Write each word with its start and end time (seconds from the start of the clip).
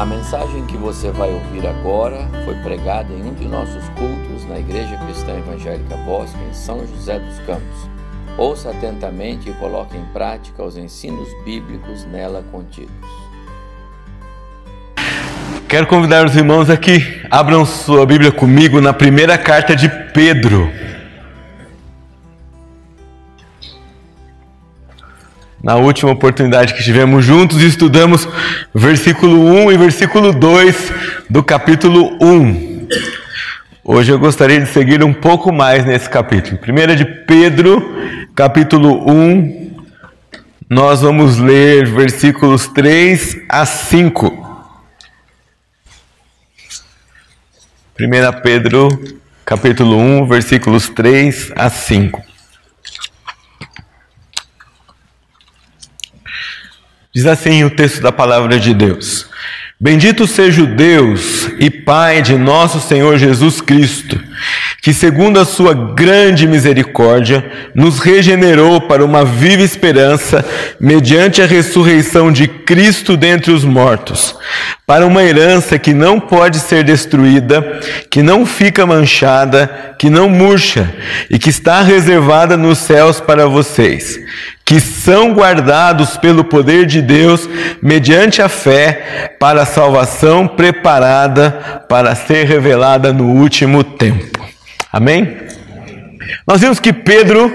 A 0.00 0.06
mensagem 0.06 0.64
que 0.64 0.78
você 0.78 1.10
vai 1.10 1.30
ouvir 1.30 1.66
agora 1.66 2.26
foi 2.46 2.54
pregada 2.62 3.12
em 3.12 3.20
um 3.22 3.34
de 3.34 3.46
nossos 3.46 3.86
cultos 3.90 4.48
na 4.48 4.58
Igreja 4.58 4.96
Cristã 4.96 5.36
Evangélica 5.36 5.94
Bosque, 6.06 6.38
em 6.50 6.54
São 6.54 6.86
José 6.86 7.18
dos 7.18 7.38
Campos. 7.40 7.90
Ouça 8.38 8.70
atentamente 8.70 9.50
e 9.50 9.52
coloque 9.52 9.98
em 9.98 10.04
prática 10.06 10.64
os 10.64 10.78
ensinos 10.78 11.28
bíblicos 11.44 12.06
nela 12.06 12.42
contidos. 12.50 12.90
Quero 15.68 15.86
convidar 15.86 16.24
os 16.24 16.34
irmãos 16.34 16.70
aqui, 16.70 17.20
abram 17.30 17.66
sua 17.66 18.06
Bíblia 18.06 18.32
comigo 18.32 18.80
na 18.80 18.94
primeira 18.94 19.36
carta 19.36 19.76
de 19.76 19.90
Pedro. 20.14 20.72
Na 25.62 25.76
última 25.76 26.10
oportunidade 26.10 26.72
que 26.72 26.80
estivemos 26.80 27.22
juntos, 27.22 27.60
estudamos 27.60 28.26
versículo 28.74 29.44
1 29.44 29.72
e 29.72 29.76
versículo 29.76 30.32
2 30.32 30.92
do 31.28 31.42
capítulo 31.42 32.16
1. 32.18 32.88
Hoje 33.84 34.10
eu 34.10 34.18
gostaria 34.18 34.58
de 34.58 34.66
seguir 34.66 35.04
um 35.04 35.12
pouco 35.12 35.52
mais 35.52 35.84
nesse 35.84 36.08
capítulo. 36.08 36.56
Primeira 36.56 36.96
de 36.96 37.04
Pedro, 37.04 37.94
capítulo 38.34 39.06
1, 39.06 39.76
nós 40.68 41.02
vamos 41.02 41.36
ler 41.36 41.86
versículos 41.86 42.66
3 42.68 43.42
a 43.46 43.66
5. 43.66 44.72
1 48.00 48.40
Pedro, 48.42 48.88
capítulo 49.44 49.98
1, 49.98 50.26
versículos 50.26 50.88
3 50.88 51.52
a 51.54 51.68
5. 51.68 52.29
Diz 57.12 57.26
assim 57.26 57.64
o 57.64 57.70
texto 57.70 58.00
da 58.00 58.12
palavra 58.12 58.56
de 58.56 58.72
Deus: 58.72 59.26
Bendito 59.80 60.28
seja 60.28 60.62
o 60.62 60.66
Deus 60.66 61.48
e 61.58 61.68
Pai 61.68 62.22
de 62.22 62.38
nosso 62.38 62.80
Senhor 62.80 63.18
Jesus 63.18 63.60
Cristo, 63.60 64.16
que, 64.80 64.94
segundo 64.94 65.40
a 65.40 65.44
sua 65.44 65.74
grande 65.74 66.46
misericórdia, 66.46 67.44
nos 67.74 67.98
regenerou 67.98 68.80
para 68.82 69.04
uma 69.04 69.24
viva 69.24 69.62
esperança, 69.62 70.44
mediante 70.78 71.42
a 71.42 71.46
ressurreição 71.46 72.30
de 72.30 72.46
Cristo 72.46 73.16
dentre 73.16 73.50
os 73.50 73.64
mortos, 73.64 74.36
para 74.86 75.04
uma 75.04 75.24
herança 75.24 75.80
que 75.80 75.92
não 75.92 76.20
pode 76.20 76.60
ser 76.60 76.84
destruída, 76.84 77.80
que 78.08 78.22
não 78.22 78.46
fica 78.46 78.86
manchada, 78.86 79.96
que 79.98 80.08
não 80.08 80.28
murcha 80.28 80.94
e 81.28 81.40
que 81.40 81.50
está 81.50 81.82
reservada 81.82 82.56
nos 82.56 82.78
céus 82.78 83.18
para 83.18 83.46
vocês 83.46 84.20
que 84.70 84.78
são 84.78 85.34
guardados 85.34 86.16
pelo 86.16 86.44
poder 86.44 86.86
de 86.86 87.02
Deus 87.02 87.50
mediante 87.82 88.40
a 88.40 88.48
fé 88.48 89.34
para 89.40 89.62
a 89.62 89.66
salvação 89.66 90.46
preparada 90.46 91.84
para 91.88 92.14
ser 92.14 92.46
revelada 92.46 93.12
no 93.12 93.32
último 93.32 93.82
tempo. 93.82 94.38
Amém? 94.92 95.38
Nós 96.46 96.60
vimos 96.60 96.78
que 96.78 96.92
Pedro 96.92 97.50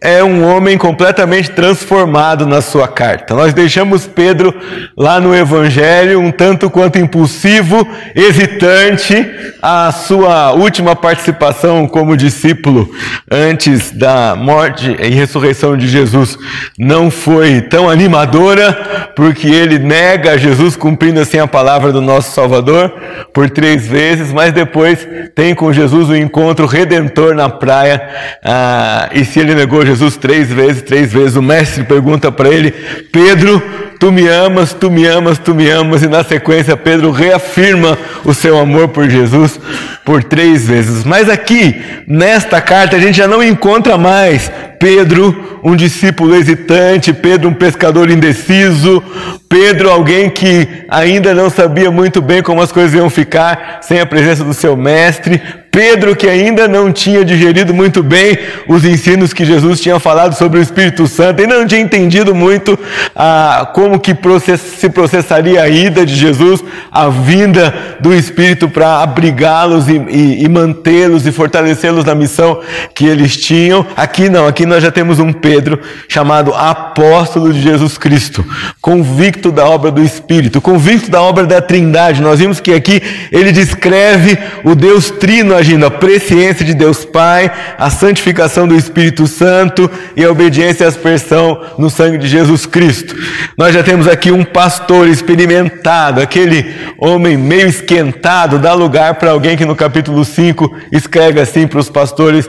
é 0.00 0.22
um 0.22 0.44
homem 0.44 0.78
completamente 0.78 1.50
transformado 1.50 2.46
na 2.46 2.60
sua 2.60 2.86
carta. 2.86 3.34
Nós 3.34 3.52
deixamos 3.52 4.06
Pedro 4.06 4.54
lá 4.96 5.20
no 5.20 5.34
Evangelho 5.34 6.20
um 6.20 6.30
tanto 6.30 6.70
quanto 6.70 6.98
impulsivo, 6.98 7.86
hesitante. 8.14 9.26
A 9.60 9.90
sua 9.90 10.52
última 10.52 10.94
participação 10.94 11.88
como 11.88 12.16
discípulo 12.16 12.88
antes 13.28 13.90
da 13.90 14.36
morte 14.36 14.96
e 15.00 15.08
ressurreição 15.08 15.76
de 15.76 15.88
Jesus 15.88 16.38
não 16.78 17.10
foi 17.10 17.60
tão 17.60 17.90
animadora, 17.90 18.97
porque 19.18 19.48
ele 19.48 19.80
nega 19.80 20.38
Jesus 20.38 20.76
cumprindo 20.76 21.18
assim 21.18 21.40
a 21.40 21.46
palavra 21.48 21.90
do 21.90 22.00
nosso 22.00 22.30
Salvador 22.30 22.94
por 23.32 23.50
três 23.50 23.84
vezes, 23.84 24.32
mas 24.32 24.52
depois 24.52 25.08
tem 25.34 25.56
com 25.56 25.72
Jesus 25.72 26.08
o 26.08 26.12
um 26.12 26.16
encontro 26.16 26.66
redentor 26.66 27.34
na 27.34 27.48
praia. 27.48 28.00
Ah, 28.44 29.08
e 29.12 29.24
se 29.24 29.40
ele 29.40 29.56
negou 29.56 29.84
Jesus 29.84 30.16
três 30.16 30.52
vezes, 30.52 30.82
três 30.82 31.12
vezes. 31.12 31.34
O 31.34 31.42
mestre 31.42 31.82
pergunta 31.82 32.30
para 32.30 32.48
ele: 32.48 32.70
Pedro, 33.10 33.60
tu 33.98 34.12
me 34.12 34.28
amas, 34.28 34.72
tu 34.72 34.88
me 34.88 35.04
amas, 35.04 35.36
tu 35.36 35.52
me 35.52 35.68
amas. 35.68 36.04
E 36.04 36.06
na 36.06 36.22
sequência, 36.22 36.76
Pedro 36.76 37.10
reafirma 37.10 37.98
o 38.24 38.32
seu 38.32 38.56
amor 38.56 38.86
por 38.86 39.10
Jesus 39.10 39.58
por 40.04 40.22
três 40.22 40.68
vezes. 40.68 41.02
Mas 41.02 41.28
aqui, 41.28 41.82
nesta 42.06 42.60
carta, 42.60 42.94
a 42.94 43.00
gente 43.00 43.16
já 43.16 43.26
não 43.26 43.42
encontra 43.42 43.98
mais 43.98 44.48
Pedro, 44.78 45.60
um 45.62 45.74
discípulo 45.74 46.34
hesitante, 46.34 47.12
Pedro, 47.12 47.48
um 47.48 47.54
pescador 47.54 48.10
indeciso, 48.10 49.02
Pedro, 49.48 49.90
alguém 49.90 50.28
que 50.28 50.84
ainda 50.88 51.34
não 51.34 51.48
sabia 51.50 51.90
muito 51.90 52.20
bem 52.20 52.42
como 52.42 52.60
as 52.60 52.70
coisas 52.70 52.94
iam 52.94 53.08
ficar 53.08 53.78
sem 53.82 54.00
a 54.00 54.06
presença 54.06 54.44
do 54.44 54.54
seu 54.54 54.76
mestre, 54.76 55.40
Pedro, 55.70 56.16
que 56.16 56.28
ainda 56.28 56.66
não 56.66 56.92
tinha 56.92 57.24
digerido 57.24 57.74
muito 57.74 58.02
bem 58.02 58.38
os 58.66 58.84
ensinos 58.84 59.32
que 59.32 59.44
Jesus 59.44 59.80
tinha 59.80 59.98
falado 60.00 60.34
sobre 60.34 60.58
o 60.58 60.62
Espírito 60.62 61.06
Santo, 61.06 61.40
ainda 61.40 61.58
não 61.58 61.66
tinha 61.66 61.80
entendido 61.80 62.34
muito 62.34 62.78
ah, 63.14 63.70
como 63.74 64.00
que 64.00 64.14
process, 64.14 64.60
se 64.60 64.88
processaria 64.88 65.62
a 65.62 65.68
ida 65.68 66.06
de 66.06 66.14
Jesus, 66.14 66.64
a 66.90 67.08
vinda 67.08 67.74
do 68.00 68.14
Espírito 68.14 68.68
para 68.68 69.02
abrigá-los 69.02 69.88
e, 69.88 69.98
e, 70.08 70.44
e 70.44 70.48
mantê-los 70.48 71.26
e 71.26 71.32
fortalecê-los 71.32 72.04
na 72.04 72.14
missão 72.14 72.60
que 72.94 73.06
eles 73.06 73.36
tinham. 73.36 73.86
Aqui 73.96 74.28
não, 74.28 74.46
aqui 74.46 74.64
nós 74.64 74.82
já 74.82 74.90
temos 74.90 75.18
um 75.18 75.32
Pedro 75.32 75.80
chamado 76.08 76.54
apóstolo 76.54 77.52
de 77.52 77.60
Jesus 77.60 77.98
Cristo, 77.98 78.44
convicto 78.80 79.52
da 79.52 79.66
obra 79.66 79.90
do 79.90 80.02
Espírito, 80.02 80.60
convicto 80.60 81.10
da 81.10 81.20
obra 81.20 81.44
da 81.44 81.60
Trindade. 81.60 82.22
Nós 82.22 82.38
vimos 82.38 82.58
que 82.58 82.72
aqui 82.72 83.02
ele 83.30 83.52
descreve 83.52 84.38
o 84.64 84.74
Deus 84.74 85.10
Trino 85.10 85.57
agindo, 85.58 85.84
a 85.84 85.90
presciência 85.90 86.64
de 86.64 86.72
Deus 86.72 87.04
Pai, 87.04 87.50
a 87.76 87.90
santificação 87.90 88.66
do 88.66 88.74
Espírito 88.74 89.26
Santo 89.26 89.90
e 90.16 90.24
a 90.24 90.30
obediência 90.30 90.84
e 90.84 90.86
aspersão 90.86 91.60
no 91.76 91.90
sangue 91.90 92.16
de 92.16 92.26
Jesus 92.26 92.64
Cristo. 92.64 93.14
Nós 93.56 93.74
já 93.74 93.82
temos 93.82 94.08
aqui 94.08 94.30
um 94.30 94.44
pastor 94.44 95.08
experimentado, 95.08 96.20
aquele 96.20 96.74
homem 96.98 97.36
meio 97.36 97.66
esquentado, 97.66 98.58
dá 98.58 98.72
lugar 98.72 99.16
para 99.16 99.32
alguém 99.32 99.56
que 99.56 99.64
no 99.64 99.76
capítulo 99.76 100.24
5 100.24 100.74
escreve 100.92 101.40
assim 101.40 101.66
para 101.66 101.80
os 101.80 101.90
pastores: 101.90 102.48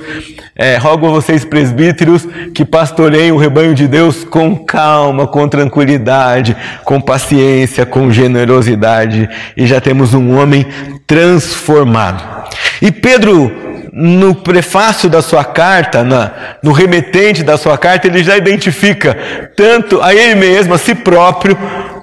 é, 0.56 0.78
rogo 0.78 1.08
a 1.08 1.12
vocês, 1.12 1.46
presbíteros, 1.46 2.28
que 2.53 2.66
pastoreiem 2.66 3.31
o 3.31 3.38
rebanho 3.38 3.74
de 3.74 3.88
Deus 3.88 4.24
com 4.24 4.56
calma, 4.56 5.26
com 5.26 5.47
tranquilidade, 5.47 6.56
com 6.84 7.00
paciência, 7.00 7.86
com 7.86 8.12
generosidade. 8.12 9.30
E 9.56 9.66
já 9.66 9.80
temos 9.80 10.14
um 10.14 10.38
homem 10.38 10.68
transformado. 11.09 12.47
E 12.80 12.92
Pedro, 12.92 13.52
no 13.92 14.36
prefácio 14.36 15.09
da 15.09 15.24
sua 15.24 15.44
carta, 15.44 16.03
na, 16.03 16.31
no 16.62 16.72
remetente 16.72 17.42
da 17.42 17.58
sua 17.58 17.80
carta, 17.80 18.06
ele 18.06 18.24
já 18.24 18.38
identifica 18.38 19.18
tanto 19.56 20.00
a 20.03 20.14
ele 20.14 20.36
mesmo, 20.36 20.75
a 20.75 20.78
si 20.78 20.94
próprio, 20.94 21.58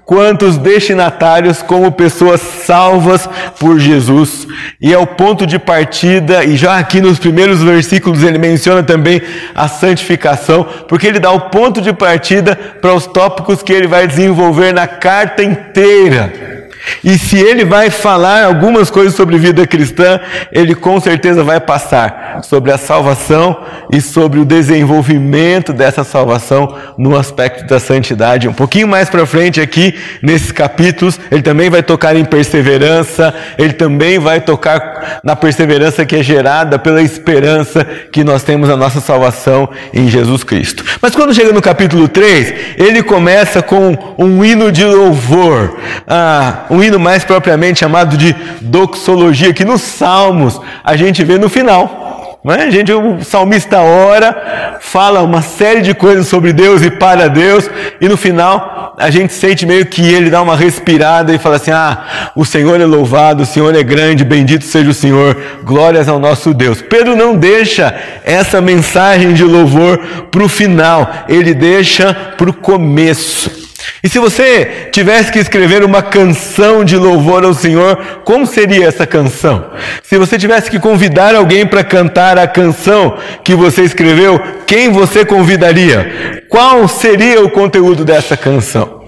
quanto 0.05 0.44
os 0.44 0.59
destinatários 0.59 1.62
como 1.62 1.93
pessoas 1.93 2.41
salvas 2.41 3.28
por 3.61 3.78
Jesus. 3.78 4.47
E 4.81 4.93
é 4.93 4.99
o 4.99 5.06
ponto 5.06 5.47
de 5.47 5.59
partida, 5.59 6.44
e 6.44 6.56
já 6.56 6.77
aqui 6.77 7.00
nos 7.00 7.21
primeiros 7.21 7.62
versículos 7.62 8.25
ele 8.25 8.38
menciona 8.38 8.83
também 8.83 9.23
a 9.55 9.69
santificação, 9.69 10.67
porque 10.88 11.06
ele 11.06 11.21
dá 11.21 11.31
o 11.31 11.43
ponto 11.43 11.81
de 11.81 11.93
partida 11.93 12.56
para 12.81 12.93
os 12.93 13.06
tópicos 13.06 13.62
que 13.62 13.73
ele 13.73 13.87
vai 13.87 14.09
desenvolver 14.09 14.75
na 14.75 14.88
carta 14.88 15.44
inteira. 15.44 16.56
E 17.03 17.19
se 17.19 17.37
ele 17.39 17.65
vai 17.65 17.91
falar 17.91 18.45
algumas 18.45 18.91
coisas 18.91 19.15
sobre 19.15 19.39
vida 19.39 19.67
cristã, 19.67 20.21
ele 20.53 20.75
com 20.75 20.99
certeza 21.01 21.43
vai 21.43 21.61
passar 21.61 22.41
sobre 22.43 22.73
a 22.73 22.79
salvação 22.79 23.57
e 23.93 24.01
sobre 24.01 24.41
o 24.41 24.45
desenvolvimento 24.45 25.73
dessa 25.73 26.05
salvação 26.05 26.75
no 26.99 27.17
aspecto 27.17 27.67
da 27.67 27.79
santidade. 27.79 28.49
Um 28.49 28.53
pouquinho 28.53 28.88
mais 28.88 29.09
para 29.09 29.27
frente 29.27 29.61
aqui, 29.61 29.94
nesses 30.23 30.53
capítulos, 30.53 31.19
ele 31.31 31.43
também 31.43 31.71
vai 31.71 31.83
tocar 31.83 32.17
em 32.17 32.25
perseverança, 32.25 33.35
ele 33.59 33.73
também 33.73 34.19
vai 34.19 34.41
tocar 34.41 35.21
na 35.23 35.37
perseverança 35.37 36.05
que 36.05 36.17
é 36.17 36.23
gerada 36.23 36.79
pela 36.79 37.03
esperança 37.03 37.85
que 37.85 38.25
nós 38.25 38.43
temos 38.43 38.69
a 38.71 38.77
nossa 38.77 39.00
salvação 39.00 39.69
em 39.93 40.09
Jesus 40.09 40.44
Cristo. 40.44 40.85
Mas 41.00 41.15
quando 41.15 41.35
chega 41.35 41.53
no 41.53 41.62
capítulo 41.62 42.09
3, 42.09 42.55
ele 42.77 43.03
começa 43.03 43.62
com 43.62 44.15
um 44.19 44.44
hino 44.44 44.71
de 44.73 44.85
louvor. 44.85 45.79
Ah, 46.06 46.65
um 46.71 46.75
hino 46.82 46.99
mais 46.99 47.25
propriamente 47.25 47.81
chamado 47.81 48.17
de 48.17 48.34
doxologia, 48.61 49.52
que 49.52 49.64
nos 49.64 49.82
Salmos 49.82 50.61
a 50.82 50.96
gente 50.96 51.25
vê 51.25 51.38
no 51.38 51.49
final. 51.49 52.06
Não 52.46 52.55
é? 52.55 52.70
gente, 52.70 52.93
o 52.93 53.25
salmista 53.25 53.81
ora, 53.81 54.78
fala 54.81 55.20
uma 55.20 55.43
série 55.43 55.81
de 55.81 55.93
coisas 55.93 56.28
sobre 56.28 56.52
Deus 56.52 56.81
e 56.81 56.93
para 56.93 57.28
Deus, 57.28 57.69
e 58.00 58.08
no 58.08 58.17
final 58.17 58.94
a 58.96 59.11
gente 59.11 59.32
sente 59.32 59.67
meio 59.67 59.84
que 59.87 60.00
ele 60.00 60.31
dá 60.31 60.40
uma 60.40 60.55
respirada 60.55 61.34
e 61.34 61.38
fala 61.38 61.56
assim: 61.56 61.73
Ah, 61.73 62.31
o 62.37 62.44
Senhor 62.44 62.81
é 62.81 62.84
louvado, 62.84 63.43
o 63.43 63.46
Senhor 63.46 63.75
é 63.75 63.82
grande, 63.82 64.25
bendito 64.25 64.64
seja 64.64 64.88
o 64.88 64.94
Senhor, 64.94 65.37
glórias 65.64 66.08
ao 66.08 66.20
nosso 66.20 66.55
Deus. 66.55 66.81
Pedro 66.81 67.17
não 67.17 67.34
deixa 67.34 67.93
essa 68.25 68.61
mensagem 68.61 69.34
de 69.34 69.43
louvor 69.43 69.99
para 70.31 70.44
o 70.44 70.49
final, 70.49 71.11
ele 71.29 71.52
deixa 71.52 72.14
para 72.14 72.49
o 72.49 72.55
começo. 72.55 73.66
E 74.03 74.09
se 74.09 74.19
você 74.19 74.88
tivesse 74.93 75.33
que 75.33 75.38
escrever 75.38 75.85
uma 75.85 76.03
canção 76.03 76.85
de 76.85 76.97
louvor 76.97 77.44
ao 77.44 77.55
Senhor, 77.55 77.97
como 78.25 78.47
seria 78.47 78.87
essa 78.87 79.06
canção? 79.06 79.71
Se 80.03 80.19
você 80.19 80.38
tivesse 80.38 80.71
que 80.71 80.79
convidar 80.79 81.35
alguém 81.35 81.67
para 81.67 81.85
cantar 81.85 82.38
a 82.38 82.47
canção 82.47 83.19
que 83.43 83.55
você 83.55 83.83
escreveu, 83.83 84.41
quem 84.67 84.91
você 84.91 85.25
convidaria? 85.25 86.44
Qual 86.49 86.87
seria 86.88 87.43
o 87.43 87.50
conteúdo 87.50 88.05
dessa 88.05 88.37
canção? 88.37 89.05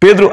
Pedro 0.00 0.30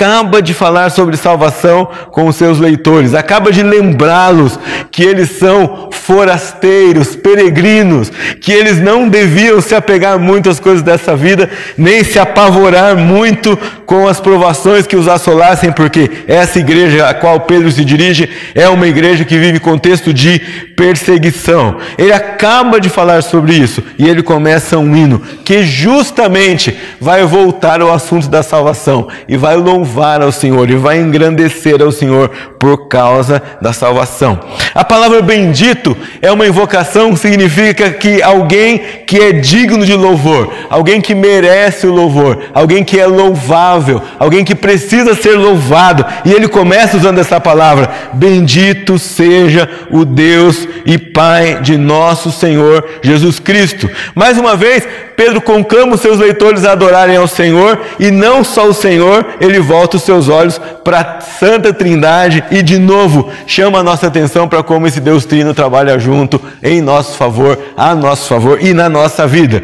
acaba 0.00 0.40
de 0.40 0.54
falar 0.54 0.90
sobre 0.90 1.14
salvação 1.14 1.86
com 2.10 2.26
os 2.26 2.36
seus 2.36 2.58
leitores, 2.58 3.12
acaba 3.12 3.52
de 3.52 3.62
lembrá-los 3.62 4.58
que 4.90 5.02
eles 5.02 5.32
são 5.32 5.90
forasteiros, 5.92 7.14
peregrinos, 7.14 8.10
que 8.40 8.50
eles 8.50 8.80
não 8.80 9.06
deviam 9.06 9.60
se 9.60 9.74
apegar 9.74 10.18
muito 10.18 10.48
às 10.48 10.58
coisas 10.58 10.82
dessa 10.82 11.14
vida, 11.14 11.50
nem 11.76 12.02
se 12.02 12.18
apavorar 12.18 12.96
muito 12.96 13.58
com 13.84 14.08
as 14.08 14.18
provações 14.18 14.86
que 14.86 14.96
os 14.96 15.06
assolassem, 15.06 15.70
porque 15.70 16.10
essa 16.26 16.58
igreja 16.58 17.06
a 17.06 17.12
qual 17.12 17.40
Pedro 17.40 17.70
se 17.70 17.84
dirige 17.84 18.26
é 18.54 18.68
uma 18.70 18.88
igreja 18.88 19.24
que 19.26 19.38
vive 19.38 19.60
contexto 19.60 20.14
de 20.14 20.38
perseguição. 20.74 21.76
Ele 21.98 22.12
acaba 22.12 22.80
de 22.80 22.88
falar 22.88 23.22
sobre 23.22 23.52
isso 23.52 23.82
e 23.98 24.08
ele 24.08 24.22
começa 24.22 24.78
um 24.78 24.96
hino 24.96 25.20
que 25.44 25.62
justamente 25.62 26.74
vai 26.98 27.22
voltar 27.24 27.82
ao 27.82 27.92
assunto 27.92 28.28
da 28.28 28.42
salvação 28.42 29.06
e 29.28 29.36
vai 29.36 29.56
louvar 29.56 29.89
ao 30.22 30.32
Senhor 30.32 30.70
e 30.70 30.76
vai 30.76 31.00
engrandecer 31.00 31.82
ao 31.82 31.90
Senhor 31.92 32.30
por 32.60 32.88
causa 32.88 33.42
da 33.58 33.72
salvação. 33.72 34.38
A 34.74 34.84
palavra 34.84 35.22
bendito 35.22 35.96
é 36.20 36.30
uma 36.30 36.46
invocação 36.46 37.14
que 37.14 37.18
significa 37.18 37.90
que 37.90 38.22
alguém 38.22 38.78
que 39.06 39.18
é 39.18 39.32
digno 39.32 39.84
de 39.84 39.94
louvor, 39.94 40.52
alguém 40.68 41.00
que 41.00 41.14
merece 41.14 41.86
o 41.86 41.92
louvor, 41.92 42.50
alguém 42.52 42.84
que 42.84 43.00
é 43.00 43.06
louvável, 43.06 44.02
alguém 44.18 44.44
que 44.44 44.54
precisa 44.54 45.14
ser 45.14 45.36
louvado. 45.36 46.04
E 46.22 46.32
ele 46.32 46.48
começa 46.48 46.98
usando 46.98 47.18
essa 47.18 47.40
palavra: 47.40 47.90
Bendito 48.12 48.98
seja 48.98 49.66
o 49.90 50.04
Deus 50.04 50.68
e 50.84 50.98
Pai 50.98 51.60
de 51.62 51.78
nosso 51.78 52.30
Senhor 52.30 52.86
Jesus 53.00 53.38
Cristo. 53.38 53.88
Mais 54.14 54.36
uma 54.36 54.54
vez, 54.54 54.86
Pedro 55.16 55.40
conclama 55.42 55.94
os 55.94 56.00
seus 56.00 56.18
leitores 56.18 56.64
a 56.64 56.72
adorarem 56.72 57.16
ao 57.16 57.28
Senhor 57.28 57.78
e 57.98 58.10
não 58.10 58.42
só 58.42 58.66
o 58.66 58.72
Senhor, 58.72 59.26
ele 59.38 59.60
volta 59.60 59.98
os 59.98 60.02
seus 60.02 60.30
olhos 60.30 60.58
para 60.82 61.00
a 61.00 61.20
Santa 61.20 61.74
Trindade 61.74 62.42
e 62.50 62.62
de 62.62 62.78
novo 62.78 63.30
chama 63.46 63.78
a 63.78 63.82
nossa 63.82 64.06
atenção 64.06 64.48
para 64.48 64.62
como 64.62 64.86
esse 64.86 65.00
Deus 65.00 65.24
Trino 65.24 65.54
trabalha 65.54 65.98
junto 65.98 66.40
em 66.62 66.80
nosso 66.80 67.16
favor, 67.16 67.58
a 67.76 67.94
nosso 67.94 68.28
favor 68.28 68.58
e 68.62 68.72
na 68.72 68.88
nossa 68.88 69.26
vida. 69.26 69.62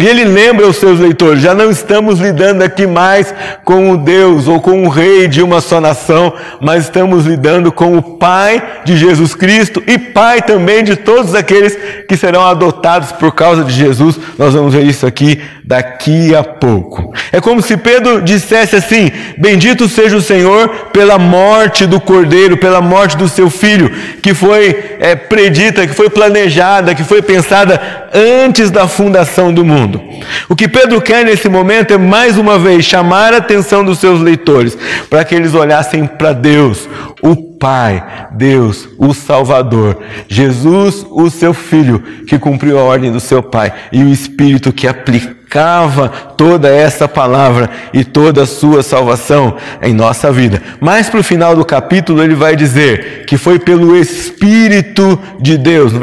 E 0.00 0.06
ele 0.06 0.24
lembra 0.24 0.68
os 0.68 0.76
seus 0.76 1.00
leitores: 1.00 1.42
já 1.42 1.54
não 1.54 1.70
estamos 1.70 2.20
lidando 2.20 2.62
aqui 2.62 2.86
mais 2.86 3.34
com 3.64 3.90
o 3.90 3.96
Deus 3.96 4.46
ou 4.46 4.60
com 4.60 4.84
o 4.84 4.88
rei 4.88 5.26
de 5.26 5.42
uma 5.42 5.60
só 5.60 5.80
nação, 5.80 6.32
mas 6.60 6.84
estamos 6.84 7.26
lidando 7.26 7.72
com 7.72 7.96
o 7.96 8.02
Pai 8.02 8.62
de 8.84 8.96
Jesus 8.96 9.34
Cristo 9.34 9.82
e 9.86 9.98
Pai 9.98 10.42
também 10.42 10.84
de 10.84 10.94
todos 10.94 11.34
aqueles 11.34 11.76
que 12.06 12.16
serão 12.16 12.46
adotados 12.46 13.12
por 13.12 13.32
causa 13.34 13.64
de 13.64 13.72
Jesus. 13.72 14.18
Nós 14.38 14.54
vamos 14.54 14.72
ver 14.72 14.84
isso 14.84 15.06
aqui 15.06 15.40
daqui 15.68 16.34
a 16.34 16.42
pouco. 16.42 17.12
É 17.30 17.42
como 17.42 17.60
se 17.60 17.76
Pedro 17.76 18.22
dissesse 18.22 18.74
assim: 18.74 19.12
Bendito 19.36 19.86
seja 19.86 20.16
o 20.16 20.22
Senhor 20.22 20.66
pela 20.94 21.18
morte 21.18 21.84
do 21.84 22.00
Cordeiro, 22.00 22.56
pela 22.56 22.80
morte 22.80 23.18
do 23.18 23.28
seu 23.28 23.50
filho, 23.50 23.90
que 24.22 24.32
foi 24.32 24.96
é, 24.98 25.14
predita, 25.14 25.86
que 25.86 25.92
foi 25.92 26.08
planejada, 26.08 26.94
que 26.94 27.04
foi 27.04 27.20
pensada 27.20 28.08
antes 28.14 28.70
da 28.70 28.88
fundação 28.88 29.52
do 29.52 29.62
mundo. 29.62 30.00
O 30.48 30.56
que 30.56 30.66
Pedro 30.66 31.02
quer 31.02 31.22
nesse 31.22 31.50
momento 31.50 31.92
é 31.92 31.98
mais 31.98 32.38
uma 32.38 32.58
vez 32.58 32.86
chamar 32.86 33.34
a 33.34 33.36
atenção 33.36 33.84
dos 33.84 33.98
seus 33.98 34.22
leitores 34.22 34.76
para 35.10 35.22
que 35.22 35.34
eles 35.34 35.52
olhassem 35.52 36.06
para 36.06 36.32
Deus, 36.32 36.88
o 37.20 37.36
Pai, 37.36 38.02
Deus, 38.32 38.88
o 38.96 39.12
Salvador, 39.12 39.98
Jesus, 40.28 41.04
o 41.10 41.28
seu 41.28 41.52
Filho, 41.52 42.02
que 42.26 42.38
cumpriu 42.38 42.78
a 42.78 42.82
ordem 42.82 43.12
do 43.12 43.20
seu 43.20 43.42
Pai, 43.42 43.72
e 43.92 44.02
o 44.02 44.08
Espírito 44.08 44.72
que 44.72 44.86
aplica 44.86 45.37
cava 45.48 46.08
toda 46.36 46.68
essa 46.68 47.08
palavra 47.08 47.70
e 47.92 48.04
toda 48.04 48.42
a 48.42 48.46
sua 48.46 48.82
salvação 48.82 49.56
em 49.82 49.94
nossa 49.94 50.30
vida. 50.30 50.62
Mais 50.80 51.08
para 51.08 51.20
o 51.20 51.24
final 51.24 51.56
do 51.56 51.64
capítulo, 51.64 52.22
ele 52.22 52.34
vai 52.34 52.54
dizer 52.54 53.24
que 53.26 53.36
foi 53.36 53.58
pelo 53.58 53.96
Espírito 53.96 55.18
de 55.40 55.56
Deus, 55.56 55.92
no 55.92 56.00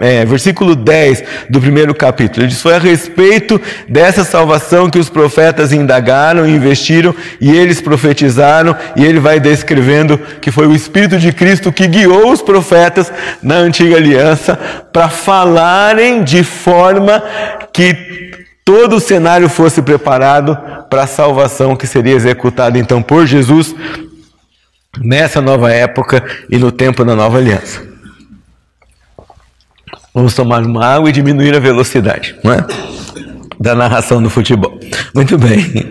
é, 0.00 0.24
versículo 0.24 0.74
10 0.74 1.24
do 1.48 1.60
primeiro 1.60 1.94
capítulo. 1.94 2.42
Ele 2.42 2.48
diz: 2.48 2.60
Foi 2.60 2.74
a 2.74 2.78
respeito 2.78 3.60
dessa 3.88 4.24
salvação 4.24 4.90
que 4.90 4.98
os 4.98 5.08
profetas 5.08 5.72
indagaram 5.72 6.46
e 6.46 6.54
investiram, 6.54 7.14
e 7.40 7.50
eles 7.50 7.80
profetizaram, 7.80 8.76
e 8.96 9.04
ele 9.04 9.20
vai 9.20 9.40
descrevendo 9.40 10.18
que 10.40 10.50
foi 10.50 10.66
o 10.66 10.74
Espírito 10.74 11.18
de 11.18 11.32
Cristo 11.32 11.72
que 11.72 11.86
guiou 11.86 12.32
os 12.32 12.42
profetas 12.42 13.12
na 13.42 13.56
antiga 13.56 13.96
aliança 13.96 14.58
para 14.92 15.08
falarem 15.08 16.24
de 16.24 16.42
forma 16.42 17.22
que 17.72 18.27
todo 18.68 18.96
o 18.96 19.00
cenário 19.00 19.48
fosse 19.48 19.80
preparado 19.80 20.54
para 20.90 21.04
a 21.04 21.06
salvação 21.06 21.74
que 21.74 21.86
seria 21.86 22.12
executada 22.12 22.78
então 22.78 23.00
por 23.00 23.26
Jesus 23.26 23.74
nessa 25.02 25.40
nova 25.40 25.72
época 25.72 26.22
e 26.50 26.58
no 26.58 26.70
tempo 26.70 27.02
da 27.02 27.16
nova 27.16 27.38
aliança. 27.38 27.82
Vamos 30.12 30.34
tomar 30.34 30.62
uma 30.64 30.84
água 30.84 31.08
e 31.08 31.12
diminuir 31.14 31.56
a 31.56 31.58
velocidade, 31.58 32.36
não 32.44 32.52
é? 32.52 32.66
Da 33.58 33.74
narração 33.74 34.22
do 34.22 34.28
futebol. 34.28 34.78
Muito 35.14 35.38
bem. 35.38 35.90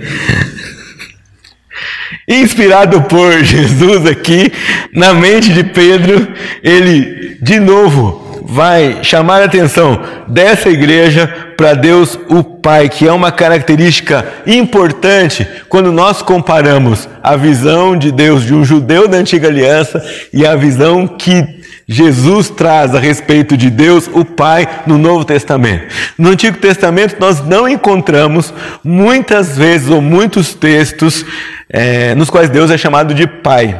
Inspirado 2.29 3.01
por 3.01 3.43
Jesus 3.43 4.05
aqui, 4.05 4.53
na 4.93 5.15
mente 5.15 5.51
de 5.51 5.63
Pedro, 5.63 6.27
ele 6.61 7.39
de 7.41 7.59
novo 7.59 8.26
vai 8.49 9.03
chamar 9.03 9.41
a 9.41 9.45
atenção 9.45 10.01
dessa 10.25 10.69
igreja 10.69 11.27
para 11.57 11.73
Deus 11.73 12.17
o 12.29 12.41
Pai, 12.41 12.87
que 12.87 13.05
é 13.05 13.11
uma 13.11 13.29
característica 13.29 14.25
importante 14.45 15.45
quando 15.67 15.91
nós 15.91 16.21
comparamos 16.21 17.09
a 17.21 17.35
visão 17.35 17.97
de 17.97 18.09
Deus 18.09 18.45
de 18.45 18.53
um 18.53 18.63
judeu 18.63 19.05
da 19.05 19.17
antiga 19.17 19.49
aliança 19.49 20.01
e 20.31 20.45
a 20.45 20.55
visão 20.55 21.05
que 21.05 21.57
Jesus 21.89 22.49
traz 22.49 22.95
a 22.95 22.99
respeito 22.99 23.57
de 23.57 23.69
Deus, 23.69 24.09
o 24.13 24.23
Pai, 24.23 24.67
no 24.85 24.97
Novo 24.97 25.25
Testamento. 25.25 25.93
No 26.17 26.29
Antigo 26.29 26.57
Testamento, 26.57 27.17
nós 27.19 27.45
não 27.45 27.67
encontramos 27.67 28.53
muitas 28.83 29.57
vezes 29.57 29.89
ou 29.89 30.01
muitos 30.01 30.53
textos 30.53 31.25
é, 31.69 32.15
nos 32.15 32.29
quais 32.29 32.49
Deus 32.49 32.71
é 32.71 32.77
chamado 32.77 33.13
de 33.13 33.27
Pai. 33.27 33.77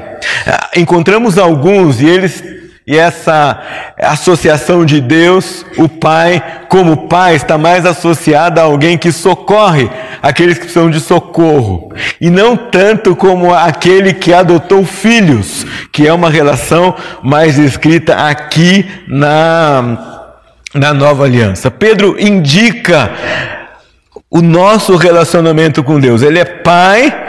Encontramos 0.76 1.38
alguns 1.38 2.02
e 2.02 2.06
eles 2.06 2.57
e 2.88 2.98
essa 2.98 3.62
associação 4.00 4.86
de 4.86 5.02
Deus, 5.02 5.66
o 5.78 5.90
Pai, 5.90 6.42
como 6.70 7.10
Pai, 7.10 7.36
está 7.36 7.58
mais 7.58 7.86
associada 7.86 8.62
a 8.62 8.64
alguém 8.64 8.98
que 8.98 9.12
socorre 9.12 9.90
aqueles 10.22 10.54
que 10.58 10.64
precisam 10.64 10.90
de 10.90 11.02
socorro. 11.02 11.92
E 12.22 12.30
não 12.30 12.56
tanto 12.56 13.14
como 13.14 13.54
aquele 13.54 14.14
que 14.14 14.34
adotou 14.34 14.86
filhos, 14.86 15.66
que 15.92 16.08
é 16.08 16.14
uma 16.14 16.30
relação 16.30 16.96
mais 17.22 17.58
escrita 17.58 18.16
aqui 18.16 18.90
na, 19.06 20.30
na 20.74 20.94
nova 20.94 21.26
aliança. 21.26 21.70
Pedro 21.70 22.16
indica 22.18 23.12
o 24.32 24.42
nosso 24.42 24.96
relacionamento 24.96 25.84
com 25.84 26.00
Deus. 26.00 26.22
Ele 26.22 26.40
é 26.40 26.46
Pai 26.46 27.27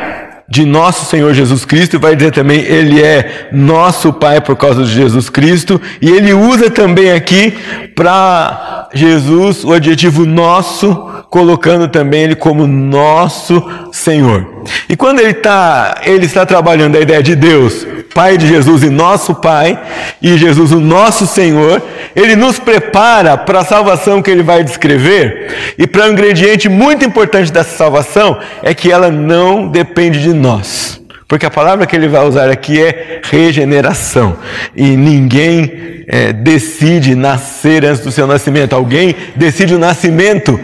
de 0.48 0.64
nosso 0.64 1.04
Senhor 1.04 1.34
Jesus 1.34 1.64
Cristo, 1.64 2.00
vai 2.00 2.16
dizer 2.16 2.32
também, 2.32 2.60
Ele 2.60 3.02
é 3.02 3.48
nosso 3.52 4.12
Pai 4.12 4.40
por 4.40 4.56
causa 4.56 4.84
de 4.84 4.90
Jesus 4.90 5.28
Cristo, 5.28 5.80
e 6.00 6.08
ele 6.08 6.32
usa 6.32 6.70
também 6.70 7.12
aqui 7.12 7.52
para 7.94 8.88
Jesus 8.94 9.62
o 9.62 9.72
adjetivo 9.72 10.24
nosso, 10.24 10.94
colocando 11.28 11.86
também 11.88 12.22
Ele 12.22 12.34
como 12.34 12.66
nosso 12.66 13.62
Senhor. 13.92 14.57
E 14.88 14.96
quando 14.96 15.20
ele, 15.20 15.34
tá, 15.34 15.96
ele 16.04 16.26
está 16.26 16.44
trabalhando 16.46 16.96
a 16.96 17.00
ideia 17.00 17.22
de 17.22 17.34
Deus, 17.34 17.86
Pai 18.14 18.36
de 18.36 18.46
Jesus 18.46 18.82
e 18.82 18.90
nosso 18.90 19.34
Pai, 19.34 19.78
e 20.20 20.36
Jesus 20.36 20.72
o 20.72 20.80
nosso 20.80 21.26
Senhor, 21.26 21.82
ele 22.16 22.34
nos 22.36 22.58
prepara 22.58 23.36
para 23.36 23.60
a 23.60 23.64
salvação 23.64 24.22
que 24.22 24.30
ele 24.30 24.42
vai 24.42 24.64
descrever, 24.64 25.74
e 25.78 25.86
para 25.86 26.06
um 26.06 26.12
ingrediente 26.12 26.68
muito 26.68 27.04
importante 27.04 27.52
dessa 27.52 27.76
salvação 27.76 28.38
é 28.62 28.74
que 28.74 28.90
ela 28.90 29.10
não 29.10 29.68
depende 29.68 30.20
de 30.20 30.32
nós. 30.32 30.98
Porque 31.28 31.44
a 31.44 31.50
palavra 31.50 31.86
que 31.86 31.94
ele 31.94 32.08
vai 32.08 32.26
usar 32.26 32.48
aqui 32.48 32.82
é 32.82 33.20
regeneração. 33.22 34.38
E 34.74 34.96
ninguém 34.96 36.04
é, 36.08 36.32
decide 36.32 37.14
nascer 37.14 37.84
antes 37.84 38.02
do 38.02 38.10
seu 38.10 38.26
nascimento. 38.26 38.74
Alguém 38.74 39.14
decide 39.36 39.74
o 39.74 39.78
nascimento 39.78 40.58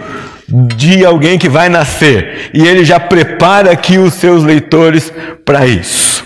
de 0.48 1.04
alguém 1.04 1.38
que 1.38 1.48
vai 1.48 1.68
nascer. 1.68 2.50
E 2.52 2.66
ele 2.66 2.84
já 2.84 3.00
prepara 3.00 3.70
aqui 3.70 3.98
os 3.98 4.14
seus 4.14 4.44
leitores 4.44 5.12
para 5.44 5.66
isso. 5.66 6.24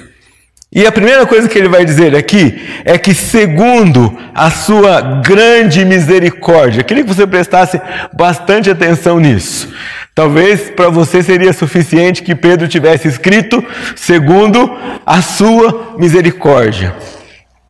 E 0.70 0.87
a 0.87 0.92
primeira 0.92 1.25
coisa 1.26 1.48
que 1.48 1.58
ele 1.58 1.68
vai 1.68 1.82
dizer 1.84 2.14
aqui 2.14 2.60
é 2.84 2.98
que, 2.98 3.14
segundo 3.14 4.16
a 4.34 4.50
sua 4.50 5.00
grande 5.25 5.82
misericórdia, 5.82 6.84
queria 6.84 7.02
que 7.02 7.14
você 7.14 7.26
prestasse 7.26 7.80
bastante 8.12 8.70
atenção 8.70 9.18
nisso. 9.18 9.72
Talvez 10.14 10.68
para 10.68 10.90
você 10.90 11.22
seria 11.22 11.54
suficiente 11.54 12.22
que 12.22 12.34
Pedro 12.34 12.68
tivesse 12.68 13.08
escrito 13.08 13.64
segundo 13.96 14.76
a 15.06 15.22
sua 15.22 15.94
misericórdia. 15.96 16.94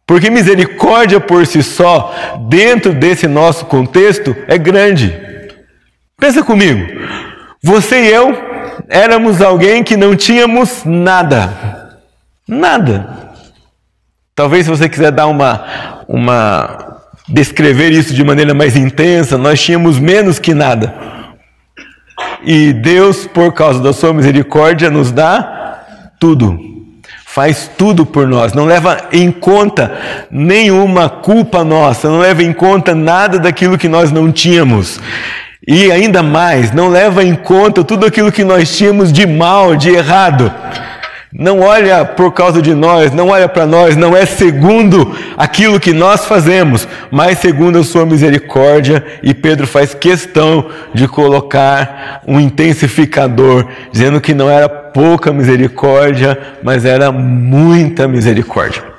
Porque 0.04 0.28
misericórdia 0.28 1.20
por 1.20 1.46
si 1.46 1.62
só, 1.62 2.12
dentro 2.48 2.94
desse 2.94 3.28
nosso 3.28 3.66
contexto, 3.66 4.34
é 4.48 4.58
grande. 4.58 5.14
Pensa 6.20 6.42
comigo, 6.42 6.84
você 7.62 8.02
e 8.02 8.08
eu 8.08 8.36
éramos 8.88 9.40
alguém 9.40 9.84
que 9.84 9.96
não 9.96 10.16
tínhamos 10.16 10.82
nada. 10.84 11.96
Nada. 12.46 13.30
Talvez 14.34 14.64
se 14.64 14.70
você 14.70 14.88
quiser 14.88 15.12
dar 15.12 15.28
uma, 15.28 15.64
uma 16.08 17.02
descrever 17.28 17.92
isso 17.92 18.12
de 18.12 18.24
maneira 18.24 18.52
mais 18.52 18.76
intensa, 18.76 19.38
nós 19.38 19.62
tínhamos 19.62 20.00
menos 20.00 20.40
que 20.40 20.54
nada. 20.54 20.92
E 22.42 22.72
Deus, 22.72 23.24
por 23.26 23.52
causa 23.52 23.80
da 23.80 23.92
sua 23.92 24.12
misericórdia, 24.12 24.90
nos 24.90 25.12
dá 25.12 25.84
tudo. 26.18 26.58
Faz 27.26 27.70
tudo 27.78 28.04
por 28.04 28.26
nós, 28.26 28.52
não 28.52 28.64
leva 28.64 29.06
em 29.12 29.30
conta 29.30 29.96
nenhuma 30.32 31.08
culpa 31.08 31.62
nossa, 31.62 32.08
não 32.08 32.18
leva 32.18 32.42
em 32.42 32.52
conta 32.52 32.92
nada 32.92 33.38
daquilo 33.38 33.78
que 33.78 33.88
nós 33.88 34.10
não 34.10 34.32
tínhamos. 34.32 35.00
E 35.70 35.92
ainda 35.92 36.22
mais, 36.22 36.72
não 36.72 36.88
leva 36.88 37.22
em 37.22 37.34
conta 37.34 37.84
tudo 37.84 38.06
aquilo 38.06 38.32
que 38.32 38.42
nós 38.42 38.74
tínhamos 38.74 39.12
de 39.12 39.26
mal, 39.26 39.76
de 39.76 39.90
errado. 39.90 40.50
Não 41.30 41.60
olha 41.60 42.06
por 42.06 42.32
causa 42.32 42.62
de 42.62 42.74
nós, 42.74 43.12
não 43.12 43.28
olha 43.28 43.46
para 43.46 43.66
nós, 43.66 43.94
não 43.94 44.16
é 44.16 44.24
segundo 44.24 45.14
aquilo 45.36 45.78
que 45.78 45.92
nós 45.92 46.24
fazemos, 46.24 46.88
mas 47.10 47.40
segundo 47.40 47.78
a 47.78 47.84
sua 47.84 48.06
misericórdia. 48.06 49.04
E 49.22 49.34
Pedro 49.34 49.66
faz 49.66 49.92
questão 49.92 50.70
de 50.94 51.06
colocar 51.06 52.22
um 52.26 52.40
intensificador, 52.40 53.66
dizendo 53.92 54.22
que 54.22 54.32
não 54.32 54.48
era 54.48 54.70
pouca 54.70 55.34
misericórdia, 55.34 56.38
mas 56.62 56.86
era 56.86 57.12
muita 57.12 58.08
misericórdia. 58.08 58.97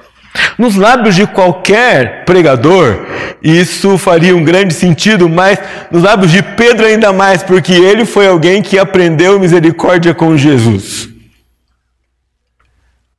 Nos 0.57 0.75
lábios 0.75 1.15
de 1.15 1.25
qualquer 1.25 2.25
pregador, 2.25 3.05
isso 3.41 3.97
faria 3.97 4.35
um 4.35 4.43
grande 4.43 4.73
sentido, 4.73 5.29
mas 5.29 5.57
nos 5.89 6.03
lábios 6.03 6.31
de 6.31 6.43
Pedro 6.43 6.85
ainda 6.85 7.13
mais, 7.13 7.41
porque 7.41 7.73
ele 7.73 8.05
foi 8.05 8.27
alguém 8.27 8.61
que 8.61 8.77
aprendeu 8.77 9.39
misericórdia 9.39 10.13
com 10.13 10.37
Jesus. 10.37 11.09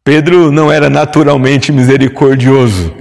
Pedro 0.05 0.51
não 0.51 0.73
era 0.73 0.89
naturalmente 0.89 1.73
misericordioso, 1.73 2.95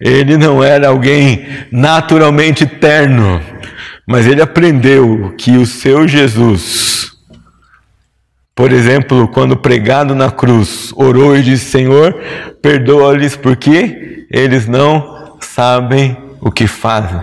ele 0.00 0.36
não 0.36 0.62
era 0.62 0.88
alguém 0.88 1.46
naturalmente 1.70 2.66
terno, 2.66 3.40
mas 4.06 4.26
ele 4.26 4.42
aprendeu 4.42 5.34
que 5.36 5.56
o 5.56 5.66
seu 5.66 6.08
Jesus, 6.08 7.09
por 8.60 8.72
exemplo, 8.72 9.26
quando 9.26 9.56
pregado 9.56 10.14
na 10.14 10.30
cruz, 10.30 10.92
orou 10.94 11.34
e 11.34 11.42
disse: 11.42 11.70
Senhor, 11.70 12.14
perdoa-lhes 12.60 13.34
porque 13.34 14.26
eles 14.30 14.66
não 14.66 15.38
sabem 15.40 16.14
o 16.42 16.52
que 16.52 16.66
fazem. 16.66 17.22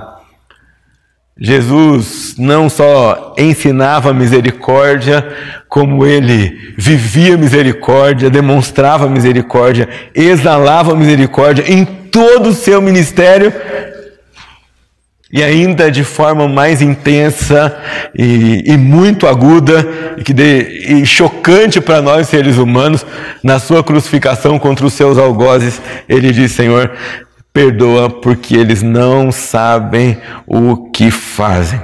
Jesus 1.40 2.34
não 2.40 2.68
só 2.68 3.36
ensinava 3.38 4.16
misericórdia, 4.16 5.24
como 5.70 6.08
ele 6.08 6.74
vivia 6.76 7.38
misericórdia, 7.38 8.32
demonstrava 8.32 9.08
misericórdia, 9.08 9.88
exalava 10.16 10.96
misericórdia 10.96 11.72
em 11.72 11.86
todo 11.86 12.50
o 12.50 12.56
seu 12.56 12.82
ministério 12.82 13.54
e 15.32 15.44
ainda 15.44 15.92
de 15.92 16.04
forma 16.04 16.48
mais 16.48 16.82
intensa 16.82 17.78
e, 18.18 18.64
e 18.66 18.78
muito 18.78 19.28
aguda 19.28 19.86
e, 20.18 20.24
que 20.24 20.34
e 20.34 21.06
chocante 21.06 21.82
para 21.82 22.02
nós 22.02 22.28
seres 22.28 22.58
humanos, 22.58 23.06
na 23.44 23.60
sua 23.60 23.84
crucificação 23.84 24.58
contra 24.58 24.86
os 24.86 24.94
seus 24.94 25.18
algozes, 25.18 25.82
ele 26.08 26.32
diz: 26.32 26.54
Senhor, 26.54 26.92
perdoa 27.52 28.10
porque 28.10 28.56
eles 28.56 28.82
não 28.82 29.32
sabem 29.32 30.18
o 30.46 30.90
que 30.92 31.12
fazem. 31.12 31.82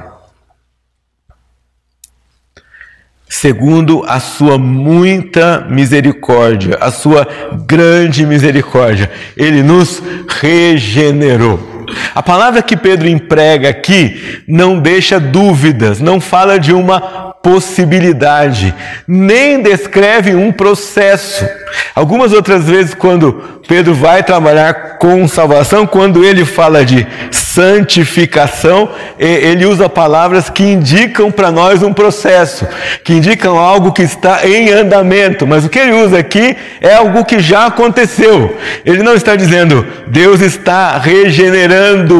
Segundo 3.27 4.03
a 4.07 4.19
sua 4.19 4.59
muita 4.59 5.65
misericórdia, 5.67 6.77
a 6.79 6.91
sua 6.91 7.27
grande 7.65 8.25
misericórdia, 8.25 9.09
ele 9.35 9.63
nos 9.63 10.01
regenerou. 10.29 11.72
A 12.13 12.21
palavra 12.23 12.61
que 12.61 12.77
Pedro 12.77 13.07
emprega 13.07 13.69
aqui 13.69 14.43
não 14.47 14.79
deixa 14.79 15.19
dúvidas, 15.19 15.99
não 15.99 16.19
fala 16.19 16.59
de 16.59 16.73
uma 16.73 17.33
possibilidade, 17.43 18.73
nem 19.05 19.61
descreve 19.61 20.33
um 20.33 20.49
processo. 20.49 21.45
Algumas 21.93 22.31
outras 22.31 22.65
vezes, 22.69 22.93
quando 22.93 23.61
Pedro 23.67 23.93
vai 23.93 24.23
trabalhar 24.23 24.97
com 24.97 25.27
salvação, 25.27 25.85
quando 25.85 26.23
ele 26.23 26.45
fala 26.45 26.85
de 26.85 27.05
santificação, 27.31 28.89
ele 29.19 29.65
usa 29.65 29.89
palavras 29.89 30.49
que 30.49 30.63
indicam 30.63 31.29
para 31.29 31.51
nós 31.51 31.83
um 31.83 31.93
processo, 31.93 32.65
que 33.03 33.13
indicam 33.13 33.57
algo 33.57 33.91
que 33.91 34.03
está 34.03 34.47
em 34.47 34.71
andamento, 34.71 35.45
mas 35.45 35.65
o 35.65 35.69
que 35.69 35.79
ele 35.79 35.91
usa 35.91 36.19
aqui 36.19 36.55
é 36.79 36.95
algo 36.95 37.25
que 37.25 37.39
já 37.39 37.65
aconteceu. 37.65 38.57
Ele 38.85 39.03
não 39.03 39.15
está 39.15 39.35
dizendo, 39.35 39.85
Deus 40.07 40.39
está 40.41 40.97
regenerando 40.97 41.72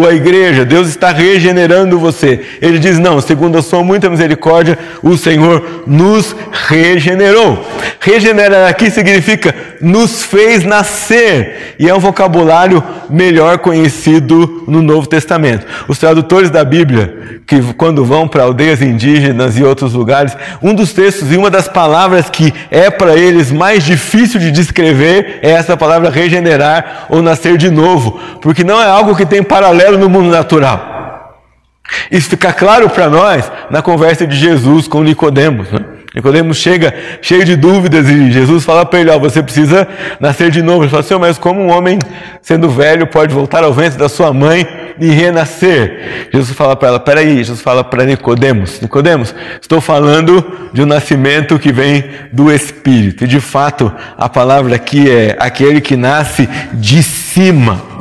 a 0.08 0.14
igreja, 0.14 0.66
Deus 0.66 0.88
está 0.88 1.12
regenerando 1.12 2.00
você. 2.00 2.42
Ele 2.62 2.80
diz, 2.80 3.00
não, 3.00 3.20
segundo 3.22 3.58
a 3.58 3.62
sua 3.62 3.84
muita 3.84 4.10
misericórdia, 4.10 4.78
o 5.02 5.18
Senhor 5.18 5.84
nos 5.86 6.36
regenerou. 6.52 7.66
Regenerar 8.00 8.70
aqui 8.70 8.90
significa 8.90 9.54
nos 9.84 10.24
fez 10.24 10.64
nascer, 10.64 11.76
e 11.78 11.90
é 11.90 11.94
um 11.94 12.00
vocabulário 12.00 12.82
melhor 13.10 13.58
conhecido 13.58 14.64
no 14.66 14.82
Novo 14.82 15.08
Testamento. 15.08 15.66
Os 15.90 16.00
tradutores 16.00 16.50
da 16.50 16.64
Bíblia, 16.64 17.42
que 17.46 17.62
quando 17.74 18.06
vão 18.06 18.28
para 18.28 18.44
aldeias 18.44 18.82
indígenas 18.82 19.58
e 19.58 19.64
outros 19.64 19.94
lugares, 19.94 20.36
um 20.62 20.74
dos 20.74 20.94
textos 20.94 21.32
e 21.32 21.38
uma 21.38 21.50
das 21.50 21.68
palavras 21.68 22.30
que 22.30 22.54
é 22.72 22.90
para 22.90 23.16
eles 23.16 23.52
mais 23.52 23.84
difícil 23.84 24.40
de 24.40 24.52
descrever 24.52 25.40
é 25.42 25.52
essa 25.52 25.76
palavra 25.76 26.10
regenerar 26.10 27.08
ou 27.10 27.22
nascer 27.22 27.58
de 27.58 27.70
novo, 27.70 28.20
porque 28.42 28.64
não 28.64 28.82
é 28.82 28.86
algo 28.86 29.16
que 29.16 29.26
tem 29.26 29.43
paralelo 29.44 29.98
no 29.98 30.10
mundo 30.10 30.30
natural. 30.30 30.94
Isso 32.12 32.30
fica 32.30 32.54
claro 32.54 32.90
para 32.90 33.10
nós 33.10 33.52
na 33.70 33.82
conversa 33.82 34.26
de 34.26 34.36
Jesus 34.36 34.88
com 34.88 35.04
Nicodemos. 35.04 35.70
Né? 35.72 35.80
Nicodemos 36.16 36.58
chega 36.58 36.94
cheio 37.22 37.44
de 37.44 37.56
dúvidas 37.56 38.08
e 38.08 38.32
Jesus 38.32 38.64
fala 38.64 38.86
para 38.86 39.00
ele: 39.00 39.10
ó, 39.10 39.18
você 39.18 39.42
precisa 39.42 39.88
nascer 40.20 40.52
de 40.52 40.62
novo. 40.62 40.84
Ele 40.84 40.90
fala 40.90 41.02
assim: 41.02 41.18
mas 41.18 41.38
como 41.40 41.60
um 41.60 41.72
homem 41.72 41.98
sendo 42.42 42.70
velho 42.70 43.08
pode 43.08 43.34
voltar 43.34 43.64
ao 43.64 43.74
ventre 43.74 43.98
da 43.98 44.08
sua 44.08 44.32
mãe 44.32 44.68
e 45.00 45.08
renascer? 45.08 46.30
Jesus 46.32 46.56
fala 46.56 46.76
para 46.76 46.90
ela: 46.90 47.00
peraí, 47.00 47.38
Jesus 47.38 47.62
fala 47.62 47.84
para 47.84 48.06
Nicodemos: 48.06 48.80
Nicodemos, 48.80 49.34
estou 49.60 49.82
falando 49.82 50.70
de 50.72 50.84
um 50.84 50.86
nascimento 50.86 51.58
que 51.58 51.74
vem 51.74 52.04
do 52.32 52.52
Espírito. 52.52 53.24
E 53.24 53.28
de 53.28 53.40
fato, 53.40 53.92
a 54.16 54.30
palavra 54.30 54.76
aqui 54.76 55.10
é 55.10 55.36
aquele 55.40 55.82
que 55.82 55.98
nasce 55.98 56.48
de 56.74 57.02
cima 57.02 57.93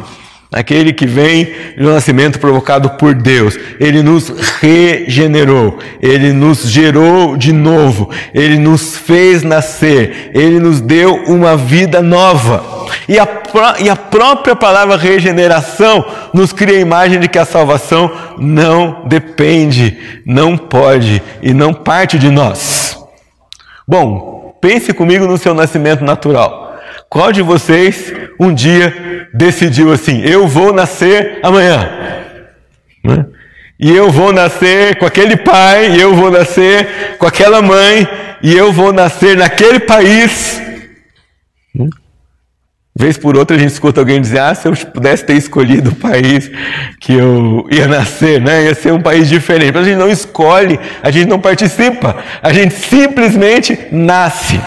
aquele 0.53 0.93
que 0.93 1.07
vem 1.07 1.55
do 1.77 1.91
nascimento 1.91 2.39
provocado 2.39 2.91
por 2.91 3.15
Deus. 3.15 3.59
Ele 3.81 4.03
nos 4.03 4.29
regenerou, 4.61 5.79
ele 6.01 6.33
nos 6.33 6.71
gerou 6.71 7.37
de 7.37 7.53
novo, 7.53 8.11
ele 8.35 8.59
nos 8.59 8.97
fez 8.97 9.43
nascer, 9.43 10.31
ele 10.35 10.61
nos 10.61 10.81
deu 10.81 11.15
uma 11.27 11.57
vida 11.57 12.03
nova. 12.03 12.83
E 13.09 13.19
a, 13.19 13.27
e 13.81 13.89
a 13.89 13.97
própria 13.97 14.55
palavra 14.55 14.97
regeneração 14.97 16.05
nos 16.35 16.53
cria 16.53 16.77
a 16.77 16.81
imagem 16.81 17.19
de 17.19 17.29
que 17.29 17.39
a 17.39 17.47
salvação 17.47 18.11
não 18.37 19.05
depende, 19.07 19.97
não 20.27 20.59
pode 20.59 21.23
e 21.43 21.55
não 21.55 21.73
parte 21.73 22.19
de 22.19 22.31
nós. 22.31 22.99
Bom, 23.89 24.57
pense 24.61 24.93
comigo 24.93 25.27
no 25.27 25.39
seu 25.39 25.55
nascimento 25.55 26.05
natural. 26.05 26.72
Qual 27.13 27.31
de 27.31 27.43
vocês 27.43 28.11
um 28.41 28.55
dia 28.55 29.29
decidiu 29.35 29.93
assim: 29.93 30.23
eu 30.23 30.49
vou 30.49 30.73
nascer 30.73 31.41
amanhã? 31.43 31.87
Né? 33.05 33.27
E 33.79 33.95
eu 33.95 34.11
vou 34.11 34.33
nascer 34.33 34.97
com 34.97 35.05
aquele 35.05 35.37
pai, 35.37 35.91
e 35.91 36.01
eu 36.01 36.15
vou 36.15 36.31
nascer 36.31 37.19
com 37.19 37.27
aquela 37.27 37.61
mãe, 37.61 38.09
e 38.43 38.57
eu 38.57 38.73
vou 38.73 38.95
nascer 38.95 39.37
naquele 39.37 39.79
país. 39.79 40.59
Né? 41.75 41.91
Vez 42.99 43.19
por 43.19 43.37
outra 43.37 43.59
a 43.59 43.61
gente 43.61 43.73
escuta 43.73 44.01
alguém 44.01 44.19
dizer: 44.19 44.39
Ah, 44.39 44.55
se 44.55 44.67
eu 44.67 44.75
pudesse 44.75 45.27
ter 45.27 45.35
escolhido 45.35 45.91
o 45.91 45.95
país 45.95 46.51
que 46.99 47.13
eu 47.13 47.69
ia 47.71 47.87
nascer, 47.87 48.41
né? 48.41 48.65
ia 48.65 48.75
ser 48.75 48.91
um 48.91 49.03
país 49.03 49.29
diferente. 49.29 49.75
Mas 49.75 49.83
a 49.83 49.91
gente 49.91 49.99
não 49.99 50.09
escolhe, 50.09 50.81
a 51.03 51.11
gente 51.11 51.29
não 51.29 51.39
participa, 51.39 52.25
a 52.43 52.55
gente 52.55 52.73
simplesmente 52.73 53.79
nasce. 53.93 54.59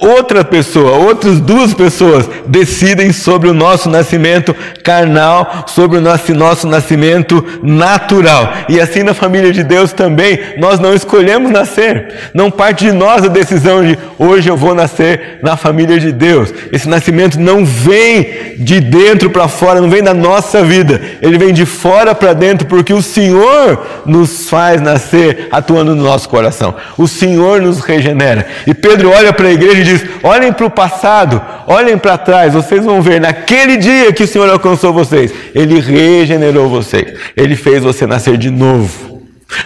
Outra 0.00 0.44
pessoa, 0.44 0.92
outras 0.92 1.40
duas 1.40 1.74
pessoas 1.74 2.28
decidem 2.46 3.12
sobre 3.12 3.48
o 3.48 3.54
nosso 3.54 3.90
nascimento 3.90 4.54
carnal, 4.84 5.64
sobre 5.66 5.98
o 5.98 6.00
nosso, 6.00 6.34
nosso 6.34 6.66
nascimento 6.66 7.44
natural. 7.62 8.52
E 8.68 8.80
assim 8.80 9.02
na 9.02 9.12
família 9.12 9.52
de 9.52 9.64
Deus 9.64 9.92
também, 9.92 10.38
nós 10.58 10.78
não 10.78 10.94
escolhemos 10.94 11.50
nascer. 11.50 12.14
Não 12.32 12.50
parte 12.50 12.84
de 12.86 12.92
nós 12.92 13.24
a 13.24 13.28
decisão 13.28 13.84
de 13.84 13.98
hoje 14.18 14.48
eu 14.48 14.56
vou 14.56 14.74
nascer 14.74 15.38
na 15.42 15.56
família 15.56 15.98
de 15.98 16.12
Deus. 16.12 16.52
Esse 16.72 16.88
nascimento 16.88 17.38
não 17.38 17.64
vem 17.64 18.54
de 18.58 18.80
dentro 18.80 19.30
para 19.30 19.48
fora, 19.48 19.80
não 19.80 19.90
vem 19.90 20.02
da 20.02 20.14
nossa 20.14 20.62
vida. 20.62 21.00
Ele 21.20 21.38
vem 21.38 21.52
de 21.52 21.66
fora 21.66 22.14
para 22.14 22.32
dentro 22.32 22.66
porque 22.66 22.92
o 22.92 23.02
Senhor 23.02 23.84
nos 24.06 24.48
faz 24.48 24.80
nascer 24.80 25.48
atuando 25.50 25.94
no 25.94 26.04
nosso 26.04 26.28
coração. 26.28 26.74
O 26.96 27.08
Senhor 27.08 27.60
nos 27.60 27.80
regenera. 27.80 28.46
E 28.66 28.72
Pedro 28.72 29.10
olha 29.10 29.32
para 29.32 29.48
a 29.48 29.52
igreja 29.52 29.87
diz: 29.88 30.04
olhem 30.22 30.52
para 30.52 30.66
o 30.66 30.70
passado, 30.70 31.40
olhem 31.66 31.98
para 31.98 32.18
trás, 32.18 32.54
vocês 32.54 32.84
vão 32.84 33.00
ver 33.02 33.20
naquele 33.20 33.76
dia 33.76 34.12
que 34.12 34.24
o 34.24 34.28
Senhor 34.28 34.48
alcançou 34.48 34.92
vocês, 34.92 35.32
Ele 35.54 35.80
regenerou 35.80 36.68
vocês, 36.68 37.14
Ele 37.36 37.56
fez 37.56 37.82
você 37.82 38.06
nascer 38.06 38.36
de 38.36 38.50
novo. 38.50 39.18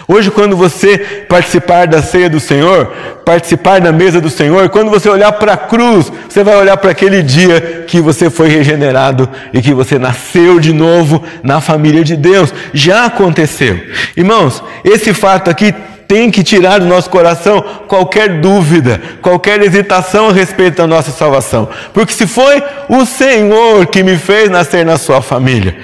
Hoje, 0.07 0.31
quando 0.31 0.55
você 0.55 0.97
participar 1.27 1.87
da 1.87 2.01
ceia 2.01 2.29
do 2.29 2.39
Senhor, 2.39 2.85
participar 3.25 3.81
da 3.81 3.91
mesa 3.91 4.21
do 4.21 4.29
Senhor, 4.29 4.69
quando 4.69 4.89
você 4.89 5.09
olhar 5.09 5.33
para 5.33 5.53
a 5.53 5.57
cruz, 5.57 6.11
você 6.27 6.41
vai 6.41 6.55
olhar 6.55 6.77
para 6.77 6.91
aquele 6.91 7.21
dia 7.21 7.83
que 7.85 7.99
você 7.99 8.29
foi 8.29 8.47
regenerado 8.47 9.29
e 9.53 9.61
que 9.61 9.73
você 9.73 9.99
nasceu 9.99 10.57
de 10.57 10.71
novo 10.71 11.21
na 11.43 11.59
família 11.59 12.03
de 12.03 12.15
Deus. 12.15 12.53
Já 12.73 13.05
aconteceu. 13.05 13.77
Irmãos, 14.15 14.63
esse 14.85 15.13
fato 15.13 15.49
aqui 15.49 15.73
tem 16.13 16.29
que 16.29 16.43
tirar 16.43 16.79
do 16.79 16.85
nosso 16.85 17.09
coração 17.09 17.59
qualquer 17.87 18.39
dúvida, 18.39 19.01
qualquer 19.19 19.59
hesitação 19.63 20.29
a 20.29 20.31
respeito 20.31 20.77
da 20.77 20.85
nossa 20.85 21.09
salvação. 21.09 21.67
Porque 21.91 22.13
se 22.13 22.27
foi 22.27 22.61
o 22.87 23.03
Senhor 23.03 23.87
que 23.87 24.03
me 24.03 24.15
fez 24.15 24.47
nascer 24.47 24.85
na 24.85 24.95
sua 24.99 25.23
família, 25.23 25.75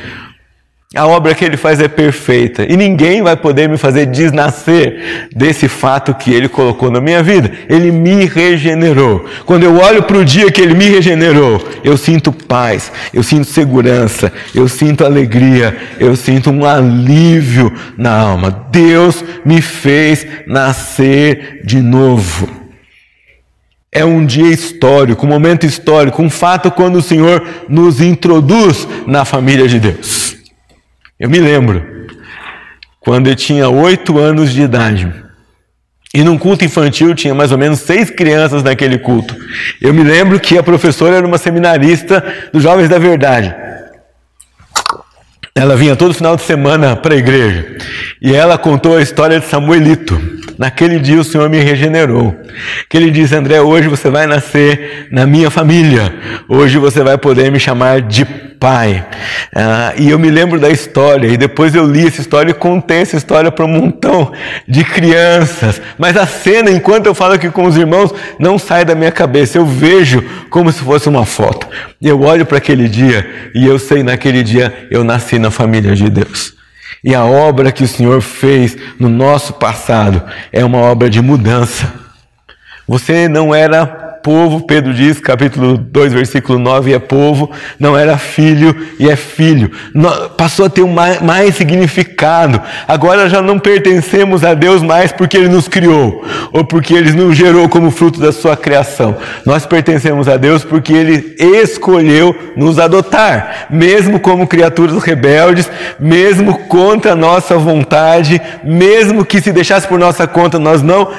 a 0.95 1.05
obra 1.05 1.35
que 1.35 1.45
ele 1.45 1.55
faz 1.55 1.79
é 1.79 1.87
perfeita 1.87 2.65
e 2.67 2.75
ninguém 2.75 3.21
vai 3.21 3.35
poder 3.35 3.69
me 3.69 3.77
fazer 3.77 4.07
desnascer 4.07 5.29
desse 5.35 5.67
fato 5.67 6.15
que 6.15 6.33
ele 6.33 6.49
colocou 6.49 6.89
na 6.89 6.99
minha 6.99 7.21
vida. 7.21 7.51
Ele 7.69 7.91
me 7.91 8.25
regenerou. 8.25 9.23
Quando 9.45 9.63
eu 9.63 9.77
olho 9.77 10.01
para 10.01 10.17
o 10.17 10.25
dia 10.25 10.51
que 10.51 10.59
ele 10.59 10.73
me 10.73 10.89
regenerou, 10.89 11.63
eu 11.83 11.95
sinto 11.95 12.31
paz, 12.31 12.91
eu 13.13 13.21
sinto 13.21 13.45
segurança, 13.45 14.33
eu 14.55 14.67
sinto 14.67 15.05
alegria, 15.05 15.77
eu 15.99 16.15
sinto 16.15 16.49
um 16.49 16.65
alívio 16.65 17.71
na 17.95 18.17
alma. 18.17 18.49
Deus 18.71 19.23
me 19.45 19.61
fez 19.61 20.25
nascer 20.47 21.61
de 21.63 21.83
novo. 21.83 22.49
É 23.91 24.03
um 24.03 24.25
dia 24.25 24.51
histórico, 24.51 25.23
um 25.23 25.29
momento 25.29 25.67
histórico, 25.67 26.23
um 26.23 26.31
fato 26.31 26.71
quando 26.71 26.95
o 26.95 27.01
Senhor 27.01 27.45
nos 27.69 28.01
introduz 28.01 28.87
na 29.05 29.23
família 29.23 29.67
de 29.67 29.79
Deus. 29.79 30.38
Eu 31.19 31.29
me 31.29 31.37
lembro, 31.37 32.07
quando 32.97 33.27
eu 33.27 33.35
tinha 33.35 33.67
oito 33.67 34.17
anos 34.17 34.53
de 34.53 34.61
idade, 34.61 35.13
e 36.13 36.23
num 36.23 36.37
culto 36.37 36.63
infantil 36.63 37.13
tinha 37.13 37.35
mais 37.35 37.51
ou 37.51 37.57
menos 37.57 37.81
seis 37.81 38.09
crianças 38.09 38.63
naquele 38.63 38.97
culto. 38.97 39.35
Eu 39.81 39.93
me 39.93 40.01
lembro 40.01 40.39
que 40.39 40.57
a 40.57 40.63
professora 40.63 41.17
era 41.17 41.27
uma 41.27 41.37
seminarista 41.37 42.23
dos 42.53 42.63
Jovens 42.63 42.87
da 42.87 42.97
Verdade. 42.97 43.53
Ela 45.53 45.75
vinha 45.75 45.93
todo 45.93 46.13
final 46.13 46.37
de 46.37 46.41
semana 46.43 46.95
para 46.95 47.13
a 47.13 47.17
igreja 47.17 47.75
e 48.21 48.33
ela 48.33 48.57
contou 48.57 48.95
a 48.95 49.01
história 49.01 49.41
de 49.41 49.45
Samuelito. 49.45 50.17
Naquele 50.57 50.99
dia 50.99 51.19
o 51.19 51.23
Senhor 51.23 51.49
me 51.49 51.59
regenerou. 51.59 52.33
Que 52.89 52.95
ele 52.95 53.11
diz: 53.11 53.33
André, 53.33 53.59
hoje 53.59 53.89
você 53.89 54.09
vai 54.09 54.25
nascer 54.25 55.09
na 55.11 55.25
minha 55.25 55.49
família. 55.49 56.13
Hoje 56.47 56.77
você 56.77 57.03
vai 57.03 57.17
poder 57.17 57.51
me 57.51 57.59
chamar 57.59 58.01
de 58.01 58.25
pai. 58.59 59.05
Ah, 59.55 59.93
e 59.97 60.09
eu 60.09 60.19
me 60.19 60.29
lembro 60.29 60.59
da 60.59 60.69
história, 60.69 61.27
e 61.27 61.37
depois 61.37 61.73
eu 61.73 61.85
li 61.85 62.05
essa 62.05 62.19
história 62.19 62.51
e 62.51 62.53
contei 62.53 63.01
essa 63.01 63.15
história 63.15 63.51
para 63.51 63.65
um 63.65 63.69
montão 63.69 64.31
de 64.67 64.83
crianças. 64.83 65.81
Mas 65.97 66.17
a 66.17 66.27
cena, 66.27 66.69
enquanto 66.69 67.05
eu 67.05 67.15
falo 67.15 67.33
aqui 67.33 67.49
com 67.49 67.65
os 67.65 67.77
irmãos, 67.77 68.13
não 68.37 68.59
sai 68.59 68.83
da 68.83 68.93
minha 68.93 69.11
cabeça. 69.11 69.57
Eu 69.57 69.65
vejo 69.65 70.23
como 70.49 70.71
se 70.71 70.81
fosse 70.81 71.07
uma 71.07 71.25
foto. 71.25 71.67
Eu 72.01 72.21
olho 72.21 72.45
para 72.45 72.57
aquele 72.57 72.87
dia 72.89 73.51
e 73.55 73.65
eu 73.65 73.79
sei, 73.79 74.03
naquele 74.03 74.43
dia 74.43 74.87
eu 74.91 75.03
nasci 75.03 75.39
na 75.39 75.49
família 75.49 75.95
de 75.95 76.09
Deus. 76.09 76.53
E 77.03 77.15
a 77.15 77.23
obra 77.23 77.71
que 77.71 77.83
o 77.83 77.87
Senhor 77.87 78.21
fez 78.21 78.75
no 78.99 79.07
nosso 79.07 79.53
passado 79.53 80.21
é 80.51 80.65
uma 80.65 80.79
obra 80.79 81.09
de 81.09 81.21
mudança. 81.21 81.93
Você 82.85 83.27
não 83.29 83.55
era 83.55 84.08
povo, 84.23 84.65
Pedro 84.65 84.93
diz, 84.93 85.19
capítulo 85.19 85.77
2, 85.77 86.13
versículo 86.13 86.59
9, 86.59 86.93
é 86.93 86.99
povo, 86.99 87.49
não 87.79 87.97
era 87.97 88.17
filho 88.17 88.75
e 88.99 89.09
é 89.09 89.15
filho. 89.15 89.71
Passou 90.37 90.65
a 90.65 90.69
ter 90.69 90.83
um 90.83 90.91
mais, 90.91 91.21
mais 91.21 91.55
significado. 91.55 92.61
Agora 92.87 93.29
já 93.29 93.41
não 93.41 93.59
pertencemos 93.59 94.43
a 94.43 94.53
Deus 94.53 94.81
mais 94.81 95.11
porque 95.11 95.37
Ele 95.37 95.47
nos 95.47 95.67
criou, 95.67 96.23
ou 96.51 96.63
porque 96.63 96.93
Ele 96.93 97.11
nos 97.11 97.35
gerou 97.35 97.67
como 97.69 97.91
fruto 97.91 98.19
da 98.19 98.31
sua 98.31 98.55
criação. 98.55 99.17
Nós 99.45 99.65
pertencemos 99.65 100.27
a 100.27 100.37
Deus 100.37 100.63
porque 100.63 100.93
Ele 100.93 101.35
escolheu 101.39 102.35
nos 102.55 102.79
adotar, 102.79 103.67
mesmo 103.69 104.19
como 104.19 104.47
criaturas 104.47 105.01
rebeldes, 105.03 105.69
mesmo 105.99 106.57
contra 106.67 107.13
a 107.13 107.15
nossa 107.15 107.57
vontade, 107.57 108.41
mesmo 108.63 109.25
que 109.25 109.41
se 109.41 109.51
deixasse 109.51 109.87
por 109.87 109.97
nossa 109.97 110.27
conta 110.27 110.59
nós 110.59 110.81
não 110.81 111.09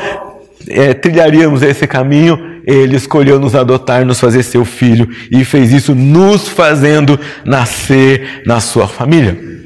é, 0.68 0.94
trilharíamos 0.94 1.62
esse 1.62 1.86
caminho, 1.86 2.49
ele 2.66 2.96
escolheu 2.96 3.38
nos 3.38 3.54
adotar, 3.54 4.04
nos 4.04 4.20
fazer 4.20 4.42
seu 4.42 4.64
filho 4.64 5.08
e 5.30 5.44
fez 5.44 5.72
isso 5.72 5.94
nos 5.94 6.48
fazendo 6.48 7.18
nascer 7.44 8.42
na 8.46 8.60
sua 8.60 8.88
família. 8.88 9.59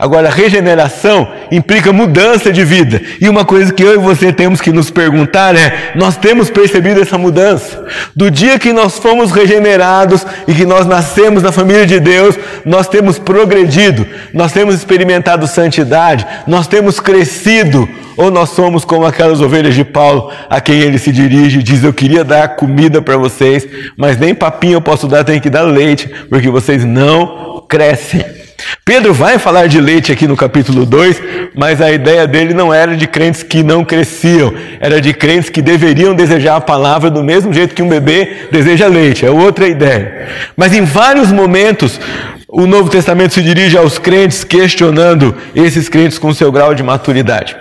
Agora, 0.00 0.30
regeneração 0.30 1.28
implica 1.52 1.92
mudança 1.92 2.50
de 2.50 2.64
vida. 2.64 3.02
E 3.20 3.28
uma 3.28 3.44
coisa 3.44 3.70
que 3.70 3.82
eu 3.82 3.92
e 3.92 3.98
você 3.98 4.32
temos 4.32 4.58
que 4.58 4.72
nos 4.72 4.90
perguntar 4.90 5.54
é: 5.54 5.92
nós 5.94 6.16
temos 6.16 6.48
percebido 6.48 7.02
essa 7.02 7.18
mudança? 7.18 7.84
Do 8.16 8.30
dia 8.30 8.58
que 8.58 8.72
nós 8.72 8.98
fomos 8.98 9.30
regenerados 9.30 10.24
e 10.48 10.54
que 10.54 10.64
nós 10.64 10.86
nascemos 10.86 11.42
na 11.42 11.52
família 11.52 11.86
de 11.86 12.00
Deus, 12.00 12.34
nós 12.64 12.88
temos 12.88 13.18
progredido, 13.18 14.06
nós 14.32 14.52
temos 14.52 14.74
experimentado 14.74 15.46
santidade, 15.46 16.26
nós 16.46 16.66
temos 16.66 16.98
crescido, 16.98 17.86
ou 18.16 18.30
nós 18.30 18.50
somos 18.50 18.86
como 18.86 19.04
aquelas 19.04 19.42
ovelhas 19.42 19.74
de 19.74 19.84
Paulo 19.84 20.32
a 20.48 20.62
quem 20.62 20.80
ele 20.80 20.98
se 20.98 21.12
dirige 21.12 21.58
e 21.58 21.62
diz: 21.62 21.84
Eu 21.84 21.92
queria 21.92 22.24
dar 22.24 22.56
comida 22.56 23.02
para 23.02 23.18
vocês, 23.18 23.68
mas 23.98 24.16
nem 24.16 24.34
papinho 24.34 24.76
eu 24.76 24.80
posso 24.80 25.06
dar, 25.06 25.24
tenho 25.24 25.42
que 25.42 25.50
dar 25.50 25.64
leite, 25.64 26.10
porque 26.30 26.48
vocês 26.48 26.86
não 26.86 27.62
crescem. 27.68 28.40
Pedro 28.84 29.12
vai 29.14 29.38
falar 29.38 29.66
de 29.66 29.80
leite 29.80 30.12
aqui 30.12 30.26
no 30.26 30.36
capítulo 30.36 30.84
2, 30.84 31.22
mas 31.54 31.80
a 31.80 31.90
ideia 31.90 32.26
dele 32.26 32.54
não 32.54 32.72
era 32.72 32.96
de 32.96 33.06
crentes 33.06 33.42
que 33.42 33.62
não 33.62 33.84
cresciam, 33.84 34.52
era 34.80 35.00
de 35.00 35.12
crentes 35.12 35.50
que 35.50 35.62
deveriam 35.62 36.14
desejar 36.14 36.56
a 36.56 36.60
palavra 36.60 37.10
do 37.10 37.22
mesmo 37.22 37.52
jeito 37.52 37.74
que 37.74 37.82
um 37.82 37.88
bebê 37.88 38.48
deseja 38.50 38.86
leite, 38.86 39.24
é 39.24 39.30
outra 39.30 39.68
ideia. 39.68 40.28
Mas 40.56 40.74
em 40.74 40.84
vários 40.84 41.30
momentos, 41.30 42.00
o 42.48 42.66
Novo 42.66 42.90
Testamento 42.90 43.34
se 43.34 43.42
dirige 43.42 43.76
aos 43.76 43.98
crentes 43.98 44.42
questionando 44.42 45.36
esses 45.54 45.88
crentes 45.88 46.18
com 46.18 46.34
seu 46.34 46.50
grau 46.50 46.74
de 46.74 46.82
maturidade. 46.82 47.56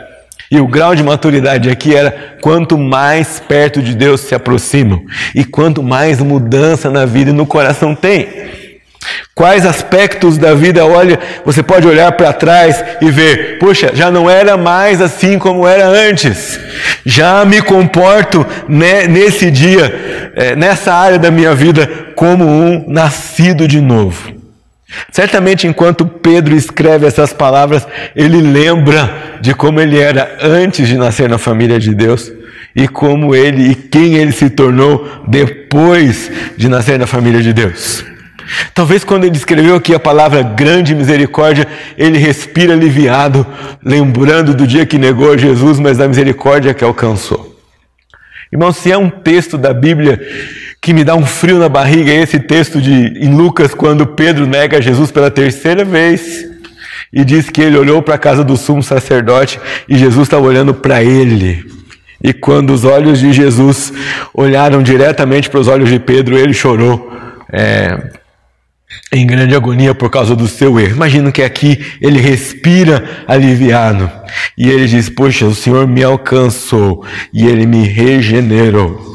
E 0.52 0.60
o 0.60 0.68
grau 0.68 0.96
de 0.96 1.04
maturidade 1.04 1.70
aqui 1.70 1.96
era 1.96 2.38
quanto 2.42 2.76
mais 2.76 3.40
perto 3.40 3.84
de 3.84 3.94
Deus 3.94 4.22
se 4.22 4.34
aproximam 4.34 5.04
e 5.36 5.46
quanto 5.46 5.84
mais 5.84 6.20
mudança 6.20 6.90
na 6.90 7.06
vida 7.06 7.30
e 7.30 7.34
no 7.34 7.46
coração 7.46 7.94
tem. 7.94 8.28
Quais 9.40 9.66
aspectos 9.66 10.38
da 10.38 10.54
vida, 10.54 10.86
olha, 10.86 11.18
você 11.46 11.64
pode 11.64 11.88
olhar 11.88 12.12
para 12.12 12.34
trás 12.34 12.84
e 13.00 13.10
ver, 13.10 13.58
poxa, 13.58 13.92
já 13.94 14.12
não 14.12 14.30
era 14.30 14.58
mais 14.58 15.02
assim 15.02 15.40
como 15.40 15.66
era 15.66 15.88
antes. 15.88 16.60
Já 17.06 17.46
me 17.46 17.62
comporto 17.62 18.46
nesse 18.68 19.50
dia, 19.50 20.34
é, 20.36 20.58
nessa 20.58 20.94
área 20.94 21.18
da 21.18 21.32
minha 21.32 21.56
vida, 21.56 21.90
como 22.16 22.46
um 22.46 22.84
nascido 22.90 23.66
de 23.66 23.80
novo. 23.80 24.30
Certamente, 25.10 25.66
enquanto 25.66 26.06
Pedro 26.06 26.54
escreve 26.54 27.08
essas 27.08 27.32
palavras, 27.32 27.88
ele 28.14 28.42
lembra 28.42 29.38
de 29.40 29.54
como 29.54 29.80
ele 29.80 29.98
era 29.98 30.38
antes 30.42 30.86
de 30.86 30.98
nascer 30.98 31.30
na 31.30 31.38
família 31.38 31.80
de 31.80 31.96
Deus 31.96 32.30
e 32.76 32.90
como 32.90 33.34
ele 33.34 33.72
e 33.72 33.74
quem 33.74 34.16
ele 34.16 34.34
se 34.34 34.50
tornou 34.50 35.24
depois 35.26 36.30
de 36.58 36.68
nascer 36.68 37.00
na 37.00 37.08
família 37.08 37.42
de 37.42 37.54
Deus. 37.54 38.04
Talvez 38.74 39.04
quando 39.04 39.26
ele 39.26 39.36
escreveu 39.36 39.76
aqui 39.76 39.94
a 39.94 40.00
palavra 40.00 40.42
grande 40.42 40.96
misericórdia, 40.96 41.68
ele 41.98 42.18
respira 42.18 42.74
aliviado, 42.74 43.46
lembrando 43.84 44.54
do 44.54 44.66
dia 44.66 44.86
que 44.86 44.98
negou 44.98 45.38
Jesus, 45.38 45.80
mas 45.80 45.98
da 45.98 46.08
misericórdia 46.08 46.74
que 46.74 46.84
alcançou. 46.84 47.58
Irmão, 48.52 48.72
se 48.72 48.92
é 48.92 48.98
um 48.98 49.10
texto 49.10 49.58
da 49.58 49.74
Bíblia 49.74 50.20
que 50.82 50.94
me 50.94 51.04
dá 51.04 51.16
um 51.16 51.26
frio 51.26 51.60
na 51.60 51.70
barriga, 51.70 52.12
é 52.12 52.22
esse 52.22 52.40
texto 52.40 52.82
de, 52.82 52.92
em 52.92 53.36
Lucas, 53.36 53.74
quando 53.74 54.08
Pedro 54.08 54.48
nega 54.48 54.82
Jesus 54.82 55.12
pela 55.12 55.30
terceira 55.30 55.86
vez 55.86 56.48
e 57.14 57.24
diz 57.24 57.50
que 57.50 57.62
ele 57.62 57.78
olhou 57.78 58.02
para 58.02 58.16
a 58.16 58.20
casa 58.20 58.44
do 58.44 58.56
sumo 58.58 58.82
sacerdote 58.82 59.60
e 59.88 59.98
Jesus 59.98 60.28
estava 60.28 60.46
olhando 60.46 60.74
para 60.74 61.04
ele. 61.04 61.66
E 62.24 62.34
quando 62.34 62.72
os 62.72 62.84
olhos 62.84 63.20
de 63.20 63.32
Jesus 63.32 63.94
olharam 64.34 64.84
diretamente 64.84 65.50
para 65.50 65.60
os 65.60 65.68
olhos 65.68 65.90
de 65.90 66.00
Pedro, 66.00 66.38
ele 66.38 66.54
chorou. 66.54 67.12
É, 67.52 68.19
em 69.12 69.26
grande 69.26 69.56
agonia 69.56 69.94
por 69.96 70.10
causa 70.10 70.36
do 70.36 70.48
seu 70.48 70.80
erro. 70.80 70.96
Imagino 70.96 71.32
que 71.32 71.42
aqui 71.42 71.86
ele 72.02 72.20
respira 72.20 73.24
aliviado 73.28 74.19
e 74.58 74.70
ele 74.70 74.88
diz: 74.88 75.10
Poxa, 75.10 75.46
o 75.46 75.56
Senhor 75.56 75.88
me 75.88 76.04
alcançou 76.04 77.06
e 77.34 77.48
ele 77.48 77.66
me 77.66 77.86
regenerou. 77.88 79.10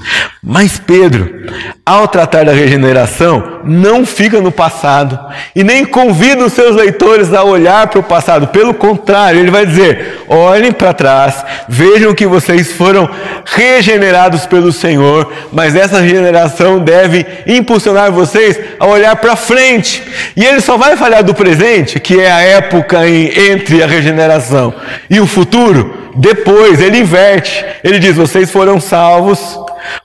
Mas 0.47 0.79
Pedro, 0.79 1.43
ao 1.87 2.07
tratar 2.07 2.45
da 2.45 2.53
regeneração, 2.53 3.61
não 3.65 4.05
fica 4.05 4.43
no 4.43 4.53
passado 4.53 5.19
e 5.57 5.65
nem 5.65 5.87
convida 5.87 6.45
os 6.45 6.53
seus 6.53 6.77
leitores 6.77 7.33
a 7.33 7.43
olhar 7.43 7.87
para 7.87 8.01
o 8.01 8.03
passado. 8.03 8.49
Pelo 8.49 8.75
contrário, 8.75 9.41
ele 9.41 9.51
vai 9.51 9.65
dizer: 9.65 10.23
olhem 10.29 10.71
para 10.71 10.93
trás, 10.93 11.43
vejam 11.67 12.15
que 12.15 12.27
vocês 12.27 12.73
foram 12.73 13.09
regenerados 13.47 14.45
pelo 14.45 14.71
Senhor, 14.71 15.33
mas 15.51 15.75
essa 15.75 15.99
regeneração 15.99 16.79
deve 16.79 17.25
impulsionar 17.47 18.13
vocês 18.13 18.61
a 18.79 18.87
olhar 18.87 19.17
para 19.17 19.37
frente. 19.37 20.03
E 20.37 20.45
ele 20.45 20.61
só 20.61 20.77
vai 20.77 20.95
falar 20.95 21.23
do 21.23 21.35
presente, 21.35 21.99
que 21.99 22.21
é 22.21 22.31
a 22.31 22.41
época 22.41 23.09
em, 23.09 23.31
entre 23.51 23.83
a 23.83 23.87
regeneração 23.87 24.75
e 25.15 25.21
o 25.21 25.27
futuro, 25.27 25.95
depois, 26.17 26.81
ele 26.81 26.99
inverte. 26.99 27.65
Ele 27.85 27.99
diz: 27.99 28.17
vocês 28.17 28.51
foram 28.51 28.81
salvos 28.81 29.59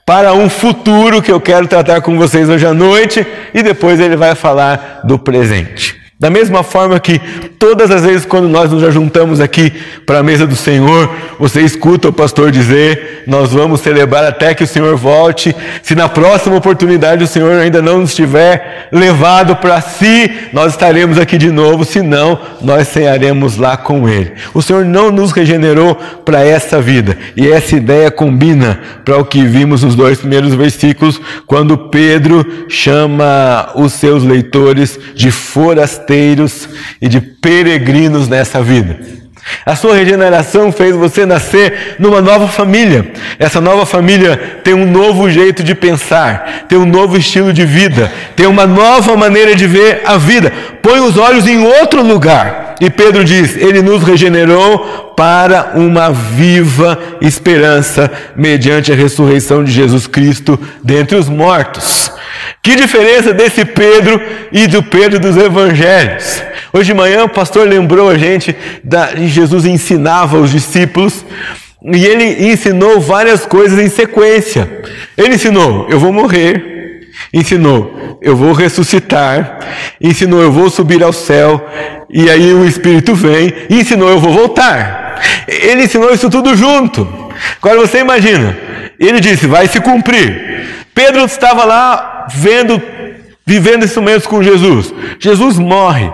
para 0.06 0.32
um 0.32 0.48
futuro 0.48 1.20
que 1.20 1.32
eu 1.32 1.40
quero 1.40 1.66
tratar 1.66 2.00
com 2.00 2.16
vocês 2.16 2.48
hoje 2.48 2.64
à 2.64 2.72
noite, 2.72 3.26
e 3.52 3.62
depois 3.62 3.98
ele 3.98 4.16
vai 4.16 4.34
falar 4.34 5.00
do 5.04 5.18
presente. 5.18 5.99
Da 6.20 6.28
mesma 6.28 6.62
forma 6.62 7.00
que 7.00 7.18
todas 7.58 7.90
as 7.90 8.02
vezes 8.04 8.26
quando 8.26 8.46
nós 8.46 8.70
nos 8.70 8.92
juntamos 8.92 9.40
aqui 9.40 9.72
para 10.04 10.18
a 10.18 10.22
mesa 10.22 10.46
do 10.46 10.54
Senhor, 10.54 11.10
você 11.38 11.62
escuta 11.62 12.10
o 12.10 12.12
pastor 12.12 12.50
dizer: 12.50 13.22
Nós 13.26 13.54
vamos 13.54 13.80
celebrar 13.80 14.24
até 14.26 14.54
que 14.54 14.62
o 14.62 14.66
Senhor 14.66 14.94
volte. 14.96 15.56
Se 15.82 15.94
na 15.94 16.10
próxima 16.10 16.56
oportunidade 16.56 17.24
o 17.24 17.26
Senhor 17.26 17.58
ainda 17.58 17.80
não 17.80 18.00
nos 18.00 18.14
tiver 18.14 18.88
levado 18.92 19.56
para 19.56 19.80
si, 19.80 20.30
nós 20.52 20.72
estaremos 20.72 21.16
aqui 21.16 21.38
de 21.38 21.50
novo. 21.50 21.86
Se 21.86 22.02
não, 22.02 22.38
nós 22.60 22.88
cearemos 22.88 23.56
lá 23.56 23.78
com 23.78 24.06
Ele. 24.06 24.34
O 24.52 24.60
Senhor 24.60 24.84
não 24.84 25.10
nos 25.10 25.32
regenerou 25.32 25.94
para 26.22 26.44
essa 26.44 26.82
vida, 26.82 27.16
e 27.34 27.50
essa 27.50 27.74
ideia 27.74 28.10
combina 28.10 28.78
para 29.06 29.16
o 29.16 29.24
que 29.24 29.46
vimos 29.46 29.82
nos 29.82 29.94
dois 29.94 30.18
primeiros 30.18 30.52
versículos, 30.52 31.18
quando 31.46 31.78
Pedro 31.88 32.66
chama 32.68 33.70
os 33.74 33.94
seus 33.94 34.22
leitores 34.22 35.00
de 35.14 35.30
forasteiros 35.30 36.09
forasteiros 36.10 36.68
e 37.00 37.08
de 37.08 37.20
peregrinos 37.20 38.28
nessa 38.28 38.60
vida. 38.60 38.98
A 39.64 39.74
sua 39.74 39.94
regeneração 39.94 40.70
fez 40.70 40.94
você 40.94 41.24
nascer 41.24 41.96
numa 41.98 42.20
nova 42.20 42.46
família. 42.46 43.12
Essa 43.38 43.60
nova 43.60 43.86
família 43.86 44.36
tem 44.62 44.74
um 44.74 44.90
novo 44.90 45.30
jeito 45.30 45.62
de 45.62 45.74
pensar, 45.74 46.66
tem 46.68 46.78
um 46.78 46.84
novo 46.84 47.16
estilo 47.16 47.52
de 47.52 47.64
vida, 47.64 48.12
tem 48.36 48.46
uma 48.46 48.66
nova 48.66 49.16
maneira 49.16 49.54
de 49.54 49.66
ver 49.66 50.02
a 50.04 50.18
vida. 50.18 50.52
Põe 50.82 51.00
os 51.00 51.16
olhos 51.16 51.46
em 51.46 51.64
outro 51.64 52.02
lugar. 52.02 52.69
E 52.80 52.88
Pedro 52.88 53.24
diz: 53.24 53.56
Ele 53.56 53.82
nos 53.82 54.02
regenerou 54.02 55.12
para 55.16 55.72
uma 55.74 56.10
viva 56.10 56.98
esperança 57.20 58.10
mediante 58.34 58.90
a 58.90 58.94
ressurreição 58.94 59.62
de 59.62 59.70
Jesus 59.70 60.06
Cristo 60.06 60.58
dentre 60.82 61.16
os 61.16 61.28
mortos. 61.28 62.10
Que 62.62 62.74
diferença 62.74 63.34
desse 63.34 63.64
Pedro 63.64 64.20
e 64.50 64.66
do 64.66 64.82
Pedro 64.82 65.18
dos 65.20 65.36
evangelhos. 65.36 66.42
Hoje 66.72 66.86
de 66.86 66.94
manhã 66.94 67.24
o 67.24 67.28
pastor 67.28 67.68
lembrou 67.68 68.08
a 68.08 68.16
gente 68.16 68.56
da 68.82 69.14
Jesus 69.14 69.66
ensinava 69.66 70.38
os 70.38 70.50
discípulos 70.50 71.24
e 71.82 72.04
ele 72.04 72.50
ensinou 72.50 73.00
várias 73.00 73.44
coisas 73.44 73.78
em 73.78 73.88
sequência. 73.88 74.82
Ele 75.16 75.34
ensinou: 75.34 75.86
eu 75.90 75.98
vou 75.98 76.12
morrer. 76.12 76.79
Ensinou: 77.32 78.18
eu 78.20 78.36
vou 78.36 78.52
ressuscitar. 78.52 79.58
Ensinou: 80.00 80.42
eu 80.42 80.52
vou 80.52 80.70
subir 80.70 81.02
ao 81.02 81.12
céu. 81.12 81.64
E 82.08 82.28
aí 82.28 82.52
o 82.52 82.64
Espírito 82.64 83.14
vem. 83.14 83.52
Ensinou: 83.68 84.08
eu 84.08 84.18
vou 84.18 84.32
voltar. 84.32 85.20
Ele 85.46 85.84
ensinou 85.84 86.12
isso 86.12 86.30
tudo 86.30 86.56
junto. 86.56 87.06
Agora 87.62 87.80
você 87.80 87.98
imagina. 87.98 88.56
Ele 88.98 89.20
disse: 89.20 89.46
vai 89.46 89.66
se 89.66 89.80
cumprir. 89.80 90.84
Pedro 90.94 91.24
estava 91.24 91.64
lá 91.64 92.26
vendo, 92.34 92.80
vivendo 93.46 93.84
esses 93.84 93.96
momentos 93.96 94.26
com 94.26 94.42
Jesus. 94.42 94.92
Jesus 95.18 95.58
morre. 95.58 96.10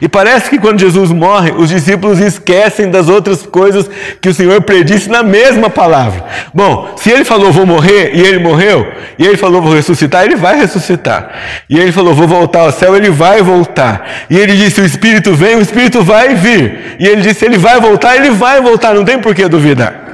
E 0.00 0.08
parece 0.08 0.48
que 0.48 0.58
quando 0.58 0.80
Jesus 0.80 1.10
morre, 1.10 1.52
os 1.52 1.68
discípulos 1.68 2.18
esquecem 2.20 2.90
das 2.90 3.08
outras 3.08 3.44
coisas 3.44 3.88
que 4.20 4.28
o 4.28 4.34
Senhor 4.34 4.60
predisse 4.62 5.08
na 5.08 5.22
mesma 5.22 5.68
palavra. 5.70 6.24
Bom, 6.54 6.94
se 6.96 7.10
ele 7.10 7.24
falou 7.24 7.52
vou 7.52 7.66
morrer 7.66 8.12
e 8.14 8.20
ele 8.20 8.38
morreu, 8.38 8.86
e 9.18 9.26
ele 9.26 9.36
falou 9.36 9.62
vou 9.62 9.74
ressuscitar, 9.74 10.24
ele 10.24 10.36
vai 10.36 10.58
ressuscitar. 10.58 11.30
E 11.68 11.78
ele 11.78 11.92
falou 11.92 12.14
vou 12.14 12.26
voltar 12.26 12.60
ao 12.60 12.72
céu, 12.72 12.96
ele 12.96 13.10
vai 13.10 13.42
voltar. 13.42 14.06
E 14.28 14.36
ele 14.36 14.56
disse 14.56 14.80
o 14.80 14.84
Espírito 14.84 15.34
vem, 15.34 15.56
o 15.56 15.62
Espírito 15.62 16.02
vai 16.02 16.34
vir. 16.34 16.96
E 16.98 17.06
ele 17.06 17.22
disse 17.22 17.44
ele 17.44 17.58
vai 17.58 17.80
voltar, 17.80 18.16
ele 18.16 18.30
vai 18.30 18.60
voltar, 18.60 18.94
não 18.94 19.04
tem 19.04 19.18
por 19.18 19.34
que 19.34 19.46
duvidar. 19.48 20.09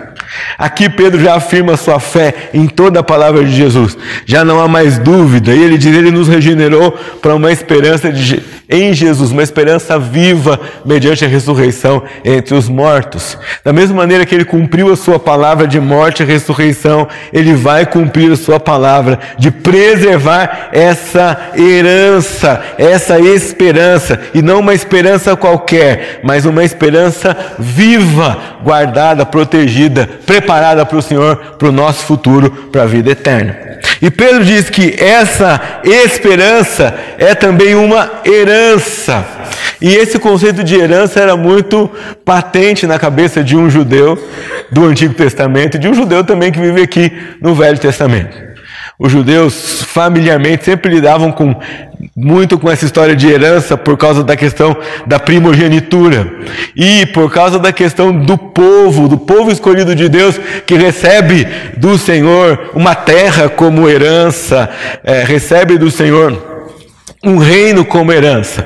Aqui 0.58 0.88
Pedro 0.88 1.20
já 1.20 1.34
afirma 1.34 1.76
sua 1.76 2.00
fé 2.00 2.34
em 2.54 2.66
toda 2.66 3.00
a 3.00 3.02
palavra 3.02 3.44
de 3.44 3.52
Jesus. 3.52 3.96
Já 4.24 4.44
não 4.44 4.60
há 4.60 4.66
mais 4.66 4.98
dúvida. 4.98 5.54
E 5.54 5.62
ele 5.62 5.76
diz: 5.76 5.94
Ele 5.94 6.10
nos 6.10 6.28
regenerou 6.28 6.92
para 7.20 7.34
uma 7.34 7.52
esperança 7.52 8.10
de, 8.10 8.42
em 8.68 8.92
Jesus, 8.94 9.30
uma 9.30 9.42
esperança 9.42 9.98
viva 9.98 10.58
mediante 10.84 11.24
a 11.24 11.28
ressurreição 11.28 12.02
entre 12.24 12.54
os 12.54 12.68
mortos. 12.68 13.38
Da 13.64 13.72
mesma 13.72 13.96
maneira 13.96 14.24
que 14.24 14.34
ele 14.34 14.44
cumpriu 14.44 14.92
a 14.92 14.96
sua 14.96 15.18
palavra 15.18 15.66
de 15.66 15.78
morte 15.78 16.22
e 16.22 16.26
ressurreição, 16.26 17.06
ele 17.32 17.54
vai 17.54 17.84
cumprir 17.86 18.32
a 18.32 18.36
sua 18.36 18.58
palavra 18.58 19.18
de 19.38 19.50
preservar 19.50 20.70
essa 20.72 21.50
herança, 21.56 22.62
essa 22.78 23.20
esperança, 23.20 24.18
e 24.34 24.40
não 24.40 24.60
uma 24.60 24.74
esperança 24.74 25.36
qualquer, 25.36 26.20
mas 26.22 26.44
uma 26.44 26.64
esperança 26.64 27.36
viva, 27.58 28.58
guardada, 28.62 29.26
protegida 29.26 30.08
preparada 30.26 30.84
para 30.84 30.98
o 30.98 31.02
Senhor, 31.02 31.36
para 31.58 31.68
o 31.68 31.72
nosso 31.72 32.04
futuro, 32.04 32.50
para 32.72 32.82
a 32.82 32.86
vida 32.86 33.12
eterna. 33.12 33.56
E 34.02 34.10
Pedro 34.10 34.44
diz 34.44 34.68
que 34.68 34.94
essa 34.98 35.80
esperança 35.84 36.94
é 37.18 37.34
também 37.34 37.74
uma 37.74 38.10
herança. 38.24 39.24
E 39.80 39.94
esse 39.94 40.18
conceito 40.18 40.64
de 40.64 40.74
herança 40.74 41.20
era 41.20 41.36
muito 41.36 41.90
patente 42.24 42.86
na 42.86 42.98
cabeça 42.98 43.42
de 43.44 43.56
um 43.56 43.70
judeu 43.70 44.18
do 44.70 44.84
Antigo 44.84 45.14
Testamento 45.14 45.76
e 45.76 45.80
de 45.80 45.88
um 45.88 45.94
judeu 45.94 46.24
também 46.24 46.50
que 46.50 46.60
vive 46.60 46.82
aqui 46.82 47.12
no 47.40 47.54
Velho 47.54 47.78
Testamento. 47.78 48.46
Os 48.98 49.12
judeus 49.12 49.82
familiarmente 49.82 50.64
sempre 50.64 50.90
lidavam 50.90 51.30
com 51.30 51.54
muito 52.14 52.58
com 52.58 52.70
essa 52.70 52.84
história 52.84 53.14
de 53.14 53.28
herança 53.28 53.76
por 53.76 53.96
causa 53.96 54.22
da 54.22 54.36
questão 54.36 54.76
da 55.06 55.18
primogenitura 55.18 56.30
e 56.74 57.06
por 57.06 57.30
causa 57.30 57.58
da 57.58 57.72
questão 57.72 58.12
do 58.12 58.36
povo, 58.36 59.08
do 59.08 59.18
povo 59.18 59.50
escolhido 59.50 59.94
de 59.94 60.08
Deus 60.08 60.38
que 60.66 60.74
recebe 60.74 61.46
do 61.76 61.96
Senhor 61.96 62.70
uma 62.74 62.94
terra 62.94 63.48
como 63.48 63.88
herança, 63.88 64.68
é, 65.02 65.22
recebe 65.22 65.78
do 65.78 65.90
Senhor 65.90 66.56
um 67.24 67.38
reino 67.38 67.84
como 67.84 68.12
herança. 68.12 68.64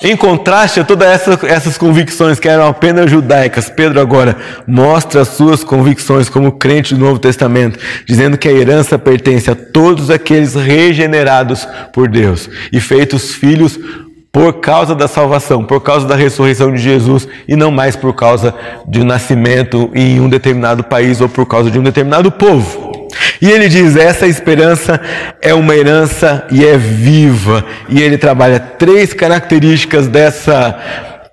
Em 0.00 0.16
contraste 0.16 0.78
a 0.78 0.84
todas 0.84 1.08
essa, 1.08 1.46
essas 1.46 1.76
convicções 1.76 2.38
que 2.38 2.48
eram 2.48 2.68
apenas 2.68 3.10
judaicas, 3.10 3.68
Pedro 3.68 4.00
agora 4.00 4.36
mostra 4.64 5.22
as 5.22 5.28
suas 5.28 5.64
convicções 5.64 6.28
como 6.28 6.52
crente 6.52 6.94
do 6.94 7.00
Novo 7.00 7.18
Testamento, 7.18 7.80
dizendo 8.06 8.38
que 8.38 8.46
a 8.46 8.52
herança 8.52 8.96
pertence 8.96 9.50
a 9.50 9.56
todos 9.56 10.08
aqueles 10.08 10.54
regenerados 10.54 11.66
por 11.92 12.06
Deus 12.06 12.48
e 12.72 12.78
feitos 12.78 13.34
filhos 13.34 13.76
por 14.30 14.60
causa 14.60 14.94
da 14.94 15.08
salvação, 15.08 15.64
por 15.64 15.80
causa 15.80 16.06
da 16.06 16.14
ressurreição 16.14 16.72
de 16.72 16.80
Jesus 16.80 17.26
e 17.48 17.56
não 17.56 17.72
mais 17.72 17.96
por 17.96 18.14
causa 18.14 18.54
de 18.86 19.00
um 19.00 19.04
nascimento 19.04 19.90
em 19.92 20.20
um 20.20 20.28
determinado 20.28 20.84
país 20.84 21.20
ou 21.20 21.28
por 21.28 21.44
causa 21.44 21.72
de 21.72 21.78
um 21.78 21.82
determinado 21.82 22.30
povo. 22.30 22.87
E 23.40 23.50
ele 23.50 23.68
diz: 23.68 23.96
essa 23.96 24.26
esperança 24.26 25.00
é 25.40 25.54
uma 25.54 25.74
herança 25.74 26.46
e 26.50 26.64
é 26.64 26.76
viva. 26.76 27.64
E 27.88 28.00
ele 28.00 28.18
trabalha 28.18 28.58
três 28.58 29.12
características 29.12 30.08
dessa 30.08 30.78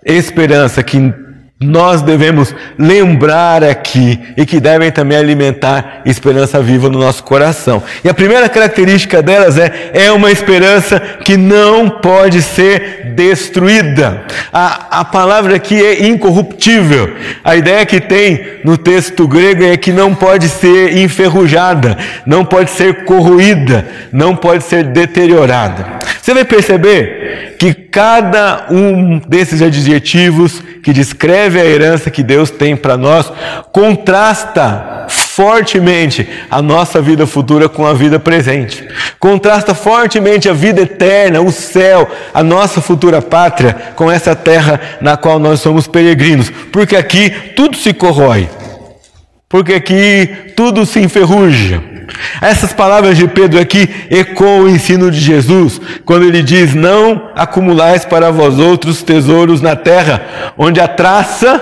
esperança 0.06 0.84
que 0.84 1.25
nós 1.58 2.02
devemos 2.02 2.54
lembrar 2.78 3.63
aqui 3.63 4.20
e 4.36 4.46
que 4.46 4.60
devem 4.60 4.91
também 4.91 5.18
alimentar 5.18 6.02
esperança 6.06 6.62
viva 6.62 6.89
no 6.89 7.00
nosso 7.00 7.24
coração. 7.24 7.82
E 8.04 8.10
a 8.10 8.13
primeira 8.13 8.50
característica 8.50 9.22
delas 9.22 9.58
é 9.58 9.91
é 9.94 10.12
uma 10.12 10.30
esperança 10.30 11.00
que 11.00 11.38
não 11.38 11.89
pode 11.89 12.41
ser 12.41 13.13
destruída. 13.15 14.26
A, 14.52 15.00
a 15.00 15.06
palavra 15.06 15.56
aqui 15.56 15.82
é 15.82 16.06
incorruptível. 16.08 17.15
A 17.41 17.56
ideia 17.56 17.86
que 17.86 18.02
tem 18.02 18.60
no 18.65 18.78
texto 18.78 19.26
grego 19.26 19.63
é 19.63 19.78
que 19.78 19.94
não 19.94 20.13
pode 20.13 20.50
ser 20.50 20.98
enferrujada, 20.98 21.98
não 22.26 22.44
pode 22.44 22.72
ser 22.72 23.06
corroída, 23.06 23.88
não 24.12 24.36
pode 24.36 24.65
ser 24.65 24.84
deteriorada. 24.84 26.00
Você 26.22 26.34
vai 26.34 26.44
perceber 26.44 27.56
que 27.58 27.85
cada 27.96 28.66
um 28.72 29.20
desses 29.20 29.62
adjetivos 29.62 30.62
que 30.84 30.92
descreve 30.92 31.62
a 31.62 31.64
herança 31.64 32.12
que 32.12 32.22
Deus 32.22 32.52
tem 32.52 32.76
para 32.76 32.98
nós 32.98 33.32
contrasta 33.72 35.06
fortemente 35.08 36.28
a 36.52 36.62
nossa 36.62 37.02
vida 37.02 37.26
futura 37.26 37.70
com 37.70 37.88
a 37.88 37.94
vida 37.94 38.20
presente. 38.20 38.86
Contrasta 39.18 39.74
fortemente 39.74 40.50
a 40.50 40.54
vida 40.54 40.82
eterna, 40.82 41.40
o 41.40 41.54
céu, 41.54 42.06
a 42.34 42.44
nossa 42.44 42.82
futura 42.82 43.22
pátria 43.22 43.74
com 43.96 44.12
essa 44.12 44.36
terra 44.36 44.78
na 45.00 45.16
qual 45.16 45.40
nós 45.40 45.62
somos 45.62 45.88
peregrinos, 45.88 46.50
porque 46.74 46.98
aqui 46.98 47.30
tudo 47.56 47.78
se 47.78 47.94
corrói. 47.94 48.50
Porque 49.48 49.74
aqui 49.74 50.52
tudo 50.54 50.86
se 50.86 51.00
enferruja. 51.00 51.95
Essas 52.41 52.74
palavras 52.74 53.17
de 53.17 53.28
Pedro 53.28 53.60
aqui 53.60 53.89
ecoam 54.10 54.63
o 54.63 54.69
ensino 54.69 55.10
de 55.10 55.19
Jesus, 55.19 55.80
quando 56.04 56.26
ele 56.26 56.41
diz: 56.41 56.74
Não 56.74 57.30
acumulais 57.36 58.06
para 58.06 58.32
vós 58.32 58.60
outros 58.60 59.02
tesouros 59.02 59.62
na 59.62 59.76
terra, 59.76 60.54
onde 60.58 60.80
a 60.80 60.88
traça 60.88 61.62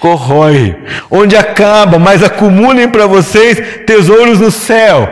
corrói, 0.00 0.76
onde 1.10 1.36
acaba, 1.36 1.98
mas 1.98 2.22
acumulem 2.22 2.88
para 2.88 3.06
vocês 3.06 3.60
tesouros 3.86 4.40
no 4.40 4.50
céu. 4.50 5.08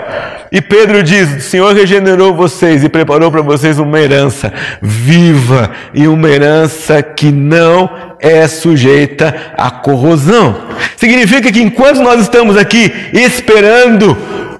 E 0.54 0.60
Pedro 0.60 1.02
diz: 1.02 1.36
O 1.36 1.40
Senhor 1.40 1.74
regenerou 1.74 2.32
vocês 2.32 2.84
e 2.84 2.88
preparou 2.88 3.30
para 3.30 3.42
vocês 3.42 3.78
uma 3.78 4.00
herança 4.00 4.52
viva 4.80 5.70
e 5.92 6.06
uma 6.06 6.28
herança 6.28 7.02
que 7.02 7.32
não 7.32 7.90
é 8.20 8.46
sujeita 8.46 9.34
à 9.58 9.70
corrosão. 9.70 10.56
Significa 10.96 11.50
que 11.50 11.60
enquanto 11.60 12.00
nós 12.00 12.20
estamos 12.20 12.56
aqui 12.56 12.92
esperando 13.12 14.16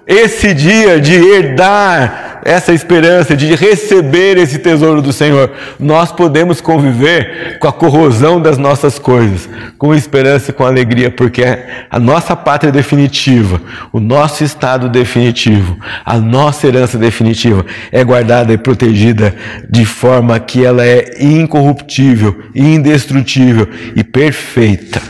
esse 0.07 0.53
dia 0.53 1.01
de 1.01 1.15
herdar 1.15 2.25
essa 2.45 2.75
esperança 2.75 3.35
de 3.35 3.55
receber 3.55 4.37
esse 4.37 4.59
tesouro 4.59 5.01
do 5.01 5.13
Senhor, 5.13 5.51
nós 5.81 6.13
podemos 6.13 6.61
conviver 6.61 7.59
com 7.59 7.67
a 7.67 7.73
corrosão 7.73 8.41
das 8.41 8.59
nossas 8.59 8.99
coisas, 8.99 9.49
com 9.79 9.95
esperança 9.95 10.51
e 10.51 10.55
com 10.55 10.65
alegria, 10.65 11.11
porque 11.11 11.43
a 11.91 11.99
nossa 11.99 12.37
pátria 12.37 12.71
definitiva, 12.71 13.61
o 13.91 13.99
nosso 13.99 14.45
estado 14.45 14.91
definitivo, 14.91 15.79
a 16.05 16.19
nossa 16.19 16.67
herança 16.67 16.99
definitiva 16.99 17.65
é 17.91 18.05
guardada 18.05 18.53
e 18.53 18.59
protegida 18.59 19.35
de 19.69 19.87
forma 19.87 20.39
que 20.39 20.65
ela 20.65 20.85
é 20.85 21.15
incorruptível, 21.19 22.39
indestrutível 22.55 23.67
e 23.97 24.05
perfeita. 24.05 25.01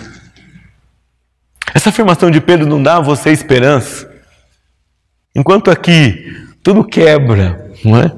Essa 1.75 1.89
afirmação 1.89 2.31
de 2.31 2.41
Pedro 2.41 2.67
não 2.67 2.81
dá 2.81 2.99
a 2.99 3.01
você 3.01 3.31
esperança? 3.31 4.13
Enquanto 5.35 5.70
aqui 5.70 6.33
tudo 6.62 6.85
quebra, 6.85 7.70
não 7.85 7.99
é? 7.99 8.12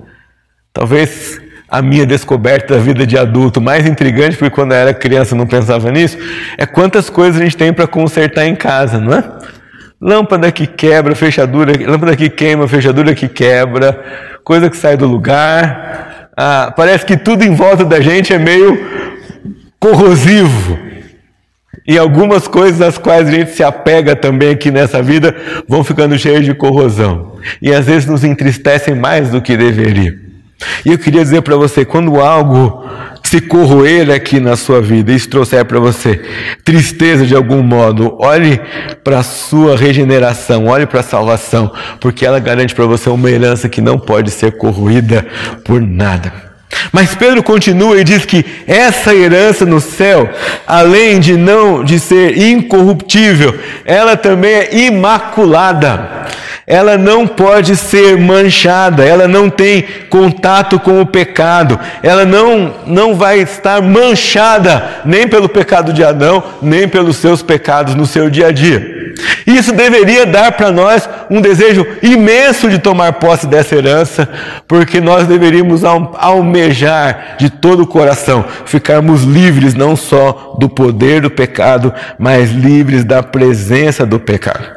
Talvez 0.72 1.40
a 1.68 1.82
minha 1.82 2.06
descoberta 2.06 2.74
da 2.74 2.80
vida 2.80 3.06
de 3.06 3.18
adulto 3.18 3.60
mais 3.60 3.86
intrigante, 3.86 4.36
porque 4.36 4.54
quando 4.54 4.72
eu 4.72 4.78
era 4.78 4.94
criança 4.94 5.34
eu 5.34 5.38
não 5.38 5.46
pensava 5.46 5.90
nisso, 5.90 6.16
é 6.56 6.64
quantas 6.64 7.10
coisas 7.10 7.40
a 7.40 7.44
gente 7.44 7.56
tem 7.56 7.72
para 7.72 7.86
consertar 7.86 8.46
em 8.46 8.54
casa, 8.54 9.00
não 9.00 9.12
é? 9.14 9.24
Lâmpada 10.00 10.52
que 10.52 10.66
quebra, 10.66 11.14
fechadura, 11.14 11.72
lâmpada 11.90 12.14
que 12.14 12.28
queima, 12.28 12.68
fechadura 12.68 13.14
que 13.14 13.28
quebra, 13.28 13.98
coisa 14.44 14.68
que 14.68 14.76
sai 14.76 14.96
do 14.96 15.06
lugar. 15.06 16.28
Ah, 16.36 16.72
parece 16.76 17.06
que 17.06 17.16
tudo 17.16 17.42
em 17.44 17.54
volta 17.54 17.84
da 17.84 18.00
gente 18.00 18.32
é 18.32 18.38
meio 18.38 18.78
corrosivo. 19.80 20.78
E 21.86 21.96
algumas 21.96 22.48
coisas 22.48 22.80
às 22.80 22.98
quais 22.98 23.28
a 23.28 23.30
gente 23.30 23.52
se 23.52 23.62
apega 23.62 24.16
também 24.16 24.50
aqui 24.50 24.70
nessa 24.70 25.02
vida 25.02 25.34
vão 25.68 25.84
ficando 25.84 26.18
cheias 26.18 26.44
de 26.44 26.52
corrosão. 26.52 27.34
E 27.62 27.72
às 27.72 27.86
vezes 27.86 28.06
nos 28.06 28.24
entristecem 28.24 28.94
mais 28.94 29.30
do 29.30 29.40
que 29.40 29.56
deveria. 29.56 30.26
E 30.84 30.92
eu 30.92 30.98
queria 30.98 31.22
dizer 31.22 31.42
para 31.42 31.56
você, 31.56 31.84
quando 31.84 32.20
algo 32.20 32.84
se 33.22 33.40
corroer 33.40 34.10
aqui 34.10 34.40
na 34.40 34.56
sua 34.56 34.80
vida, 34.80 35.12
isso 35.12 35.28
trouxer 35.28 35.64
para 35.64 35.78
você 35.78 36.22
tristeza 36.64 37.26
de 37.26 37.34
algum 37.34 37.62
modo, 37.62 38.16
olhe 38.18 38.60
para 39.02 39.18
a 39.18 39.22
sua 39.22 39.76
regeneração, 39.76 40.66
olhe 40.66 40.86
para 40.86 41.00
a 41.00 41.02
salvação, 41.02 41.72
porque 42.00 42.24
ela 42.24 42.38
garante 42.38 42.74
para 42.74 42.86
você 42.86 43.10
uma 43.10 43.30
herança 43.30 43.68
que 43.68 43.80
não 43.80 43.98
pode 43.98 44.30
ser 44.30 44.56
corroída 44.56 45.26
por 45.64 45.80
nada. 45.80 46.45
Mas 46.92 47.14
Pedro 47.14 47.42
continua 47.42 48.00
e 48.00 48.04
diz 48.04 48.24
que 48.24 48.44
essa 48.66 49.14
herança 49.14 49.64
no 49.64 49.80
céu, 49.80 50.28
além 50.66 51.20
de 51.20 51.36
não 51.36 51.84
de 51.84 51.98
ser 51.98 52.38
incorruptível, 52.38 53.58
ela 53.84 54.16
também 54.16 54.52
é 54.52 54.76
imaculada. 54.76 56.26
Ela 56.66 56.98
não 56.98 57.28
pode 57.28 57.76
ser 57.76 58.18
manchada, 58.18 59.04
ela 59.04 59.28
não 59.28 59.48
tem 59.48 59.84
contato 60.10 60.80
com 60.80 61.00
o 61.00 61.06
pecado, 61.06 61.78
ela 62.02 62.24
não, 62.24 62.74
não 62.84 63.14
vai 63.14 63.38
estar 63.38 63.80
manchada 63.80 65.02
nem 65.04 65.28
pelo 65.28 65.48
pecado 65.48 65.92
de 65.92 66.02
Adão, 66.02 66.42
nem 66.60 66.88
pelos 66.88 67.18
seus 67.18 67.40
pecados 67.40 67.94
no 67.94 68.04
seu 68.04 68.28
dia 68.28 68.48
a 68.48 68.52
dia. 68.52 68.95
Isso 69.46 69.72
deveria 69.72 70.26
dar 70.26 70.52
para 70.52 70.70
nós 70.70 71.08
um 71.30 71.40
desejo 71.40 71.86
imenso 72.02 72.68
de 72.68 72.78
tomar 72.78 73.14
posse 73.14 73.46
dessa 73.46 73.74
herança, 73.74 74.28
porque 74.66 75.00
nós 75.00 75.26
deveríamos 75.26 75.82
almejar 75.84 77.36
de 77.38 77.48
todo 77.48 77.82
o 77.84 77.86
coração 77.86 78.44
ficarmos 78.64 79.22
livres 79.24 79.74
não 79.74 79.96
só 79.96 80.56
do 80.58 80.68
poder 80.68 81.20
do 81.20 81.30
pecado, 81.30 81.92
mas 82.18 82.50
livres 82.50 83.04
da 83.04 83.22
presença 83.22 84.04
do 84.04 84.18
pecado. 84.18 84.75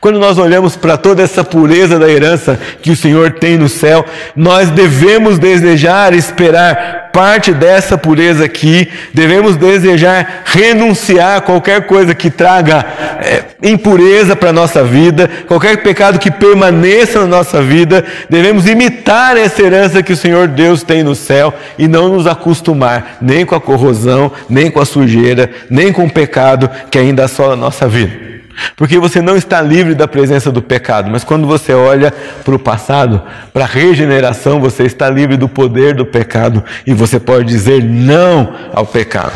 Quando 0.00 0.18
nós 0.18 0.38
olhamos 0.38 0.76
para 0.76 0.96
toda 0.96 1.22
essa 1.22 1.44
pureza 1.44 1.98
da 1.98 2.08
herança 2.08 2.58
que 2.82 2.90
o 2.90 2.96
Senhor 2.96 3.32
tem 3.32 3.56
no 3.56 3.68
céu, 3.68 4.04
nós 4.34 4.70
devemos 4.70 5.38
desejar 5.38 6.12
esperar 6.12 7.10
parte 7.12 7.52
dessa 7.52 7.96
pureza 7.96 8.44
aqui, 8.44 8.88
devemos 9.14 9.56
desejar 9.56 10.42
renunciar 10.44 11.38
a 11.38 11.40
qualquer 11.40 11.86
coisa 11.86 12.14
que 12.14 12.30
traga 12.30 12.84
é, 13.20 13.44
impureza 13.62 14.36
para 14.36 14.50
a 14.50 14.52
nossa 14.52 14.84
vida, 14.84 15.28
qualquer 15.46 15.82
pecado 15.82 16.18
que 16.18 16.30
permaneça 16.30 17.20
na 17.20 17.26
nossa 17.26 17.62
vida, 17.62 18.04
devemos 18.28 18.66
imitar 18.66 19.36
essa 19.36 19.62
herança 19.62 20.02
que 20.02 20.12
o 20.12 20.16
Senhor 20.16 20.48
Deus 20.48 20.82
tem 20.82 21.02
no 21.02 21.14
céu 21.14 21.52
e 21.78 21.88
não 21.88 22.08
nos 22.08 22.26
acostumar 22.26 23.18
nem 23.20 23.44
com 23.46 23.54
a 23.54 23.60
corrosão, 23.60 24.30
nem 24.48 24.70
com 24.70 24.80
a 24.80 24.84
sujeira, 24.84 25.50
nem 25.70 25.92
com 25.92 26.04
o 26.04 26.10
pecado 26.10 26.70
que 26.90 26.98
ainda 26.98 27.24
assola 27.24 27.54
a 27.54 27.56
nossa 27.56 27.88
vida. 27.88 28.27
Porque 28.76 28.98
você 28.98 29.20
não 29.20 29.36
está 29.36 29.60
livre 29.60 29.94
da 29.94 30.08
presença 30.08 30.50
do 30.50 30.62
pecado, 30.62 31.10
mas 31.10 31.24
quando 31.24 31.46
você 31.46 31.72
olha 31.72 32.12
para 32.44 32.54
o 32.54 32.58
passado, 32.58 33.22
para 33.52 33.64
a 33.64 33.68
regeneração, 33.68 34.60
você 34.60 34.84
está 34.84 35.08
livre 35.08 35.36
do 35.36 35.48
poder 35.48 35.94
do 35.94 36.06
pecado 36.06 36.62
e 36.86 36.92
você 36.92 37.20
pode 37.20 37.46
dizer 37.46 37.82
não 37.82 38.54
ao 38.72 38.86
pecado. 38.86 39.32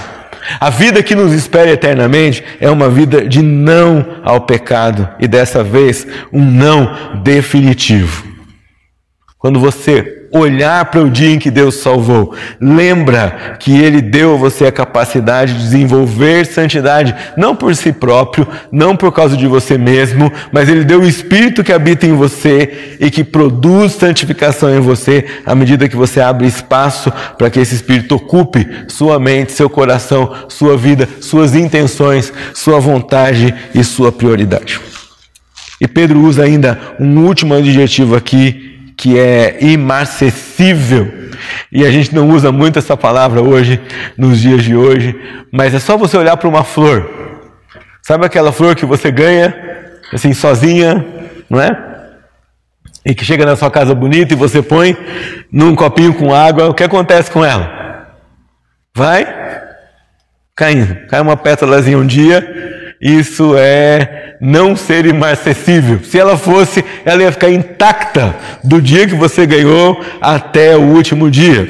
A 0.59 0.71
vida 0.71 1.03
que 1.03 1.15
nos 1.15 1.33
espera 1.33 1.71
eternamente 1.71 2.43
é 2.61 2.69
uma 2.69 2.89
vida 2.89 3.27
de 3.27 3.43
não 3.43 4.05
ao 4.25 4.41
pecado 4.41 5.09
e 5.21 5.29
dessa 5.29 5.63
vez 5.63 6.07
um 6.33 6.45
não 6.45 7.21
definitivo. 7.23 8.25
Quando 9.39 9.61
você 9.61 10.12
olhar 10.33 10.87
para 10.87 11.03
o 11.03 11.11
dia 11.11 11.31
em 11.31 11.39
que 11.39 11.51
Deus 11.51 11.77
salvou. 11.77 12.35
Lembra 12.61 13.57
que 13.59 13.79
Ele 13.79 14.01
deu 14.01 14.35
a 14.35 14.39
você 14.39 14.67
a 14.67 14.73
capacidade 14.73 15.55
de 15.55 15.61
desenvolver 15.61 16.47
santidade, 16.47 17.15
não 17.37 17.55
por 17.55 17.77
si 17.77 17.93
próprio, 17.93 18.49
não 18.71 18.97
por 18.97 19.13
causa 19.13 19.37
de 19.37 19.47
você 19.47 19.77
mesmo, 19.77 20.33
mas 20.51 20.69
Ele 20.69 20.85
deu 20.85 21.01
o 21.01 21.07
Espírito 21.07 21.63
que 21.63 21.73
habita 21.73 22.07
em 22.07 22.15
você 22.15 22.97
e 22.99 23.11
que 23.11 23.23
produz 23.23 23.93
santificação 23.93 24.75
em 24.75 24.81
você 24.81 25.27
à 25.45 25.55
medida 25.55 25.89
que 25.89 25.97
você 25.97 26.21
abre 26.21 26.47
espaço 26.47 27.13
para 27.37 27.51
que 27.51 27.61
esse 27.61 27.75
Espírito 27.75 28.15
ocupe 28.15 28.67
sua 28.89 29.19
mente, 29.19 29.53
seu 29.53 29.69
coração, 29.69 30.33
sua 30.49 30.77
vida, 30.77 31.09
suas 31.21 31.55
intenções, 31.55 32.33
sua 32.55 32.81
vontade 32.81 33.55
e 33.75 33.85
sua 33.85 34.11
prioridade. 34.11 34.81
E 35.81 35.89
Pedro 35.89 36.21
usa 36.21 36.45
ainda 36.45 36.79
um 37.01 37.25
último 37.25 37.55
adjetivo 37.55 38.15
aqui 38.15 38.72
que 39.03 39.19
é 39.19 39.59
imarcessível. 39.61 41.13
E 41.73 41.85
a 41.85 41.91
gente 41.91 42.15
não 42.15 42.31
usa 42.31 42.53
muito 42.53 42.79
essa 42.79 42.97
palavra 42.97 43.43
hoje, 43.43 43.81
nos 44.17 44.39
dias 44.41 44.63
de 44.63 44.77
hoje, 44.77 45.21
mas 45.51 45.75
é 45.75 45.81
só 45.81 45.97
você 45.97 46.17
olhar 46.17 46.37
para 46.37 46.49
uma 46.49 46.63
flor. 46.63 47.11
Sabe 48.01 48.25
aquela 48.25 48.53
flor 48.53 48.77
que 48.77 48.87
você 48.87 49.11
ganha, 49.11 49.53
assim, 50.13 50.33
sozinha, 50.33 51.05
não 51.51 51.61
é? 51.61 51.77
E 53.05 53.13
que 53.13 53.25
chega 53.25 53.45
na 53.45 53.57
sua 53.57 53.73
casa 53.73 53.93
bonita 53.93 54.35
e 54.35 54.37
você 54.37 54.63
põe 54.63 54.97
num 55.51 55.75
copinho 55.75 56.15
com 56.15 56.33
água, 56.33 56.69
o 56.69 56.75
que 56.75 56.85
acontece 56.85 57.29
com 57.29 57.45
ela? 57.45 58.07
Vai 58.95 59.27
caindo. 60.55 61.09
Cai 61.09 61.21
uma 61.21 61.37
pétalazinha 61.37 61.99
um 61.99 62.07
dia, 62.07 62.41
isso 63.03 63.57
é 63.59 64.37
não 64.41 64.77
ser 64.77 65.07
imarcessível. 65.07 65.99
Se 66.05 66.21
ela 66.21 66.37
fosse, 66.37 66.85
ela 67.05 67.25
ia 67.25 67.33
ficar 67.33 67.51
intacta 67.51 68.37
do 68.63 68.81
dia 68.81 69.09
que 69.09 69.15
você 69.17 69.45
ganhou 69.45 70.01
até 70.21 70.77
o 70.77 70.83
último 70.83 71.29
dia. 71.29 71.69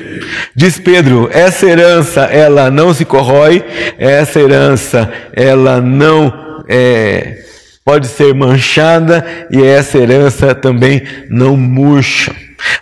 Diz 0.54 0.78
Pedro, 0.78 1.30
essa 1.32 1.64
herança 1.64 2.24
ela 2.24 2.70
não 2.70 2.92
se 2.92 3.06
corrói, 3.06 3.64
essa 3.98 4.38
herança 4.38 5.10
ela 5.34 5.80
não 5.80 6.62
é, 6.68 7.38
pode 7.82 8.08
ser 8.08 8.34
manchada 8.34 9.24
e 9.50 9.62
essa 9.62 9.96
herança 9.96 10.54
também 10.54 11.02
não 11.30 11.56
murcha. 11.56 12.30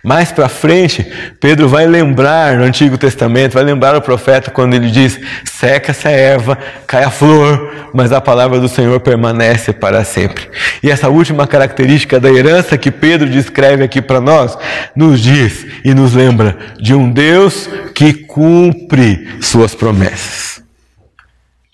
Mais 0.03 0.33
para 0.33 0.49
frente, 0.49 1.07
Pedro 1.39 1.69
vai 1.69 1.87
lembrar 1.87 2.57
no 2.57 2.65
Antigo 2.65 2.97
Testamento, 2.97 3.55
vai 3.55 3.65
lembrar 3.65 3.97
o 3.97 4.01
profeta 4.01 4.51
quando 4.51 4.75
ele 4.75 4.91
diz: 4.91 5.21
seca-se 5.45 6.09
a 6.09 6.11
erva, 6.11 6.59
cai 6.87 7.05
a 7.05 7.11
flor, 7.11 7.91
mas 7.93 8.13
a 8.13 8.21
palavra 8.21 8.59
do 8.59 8.69
Senhor 8.69 8.99
permanece 9.01 9.73
para 9.73 10.05
sempre. 10.05 10.49
E 10.83 10.91
essa 10.91 11.09
última 11.09 11.47
característica 11.47 12.19
da 12.19 12.31
herança 12.31 12.79
que 12.79 12.91
Pedro 12.91 13.29
descreve 13.29 13.85
aqui 13.85 14.01
para 14.01 14.21
nós, 14.21 14.57
nos 14.97 15.21
diz 15.21 15.67
e 15.85 15.93
nos 15.93 16.15
lembra 16.15 16.57
de 16.79 16.95
um 16.95 17.11
Deus 17.11 17.69
que 17.95 18.13
cumpre 18.15 19.29
suas 19.41 19.75
promessas. 19.75 20.63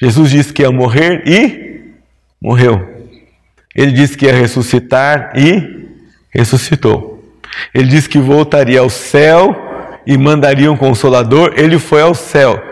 Jesus 0.01 0.31
disse 0.31 0.53
que 0.53 0.62
ia 0.62 0.71
morrer 0.71 1.23
e 1.27 1.95
morreu. 2.40 2.97
Ele 3.75 3.92
disse 3.92 4.16
que 4.16 4.27
ia 4.27 4.33
ressuscitar 4.33 5.33
e 5.37 5.87
ressuscitou. 6.31 7.15
Ele 7.75 7.88
disse 7.88 8.09
que 8.09 8.19
voltaria 8.19 8.81
ao 8.81 8.90
céu 8.90 10.01
e 10.07 10.16
mandaria 10.16 10.71
um 10.71 10.77
consolador. 10.77 11.53
Ele 11.57 11.79
foi 11.79 12.03
ao 12.03 12.14
céu. 12.14 12.62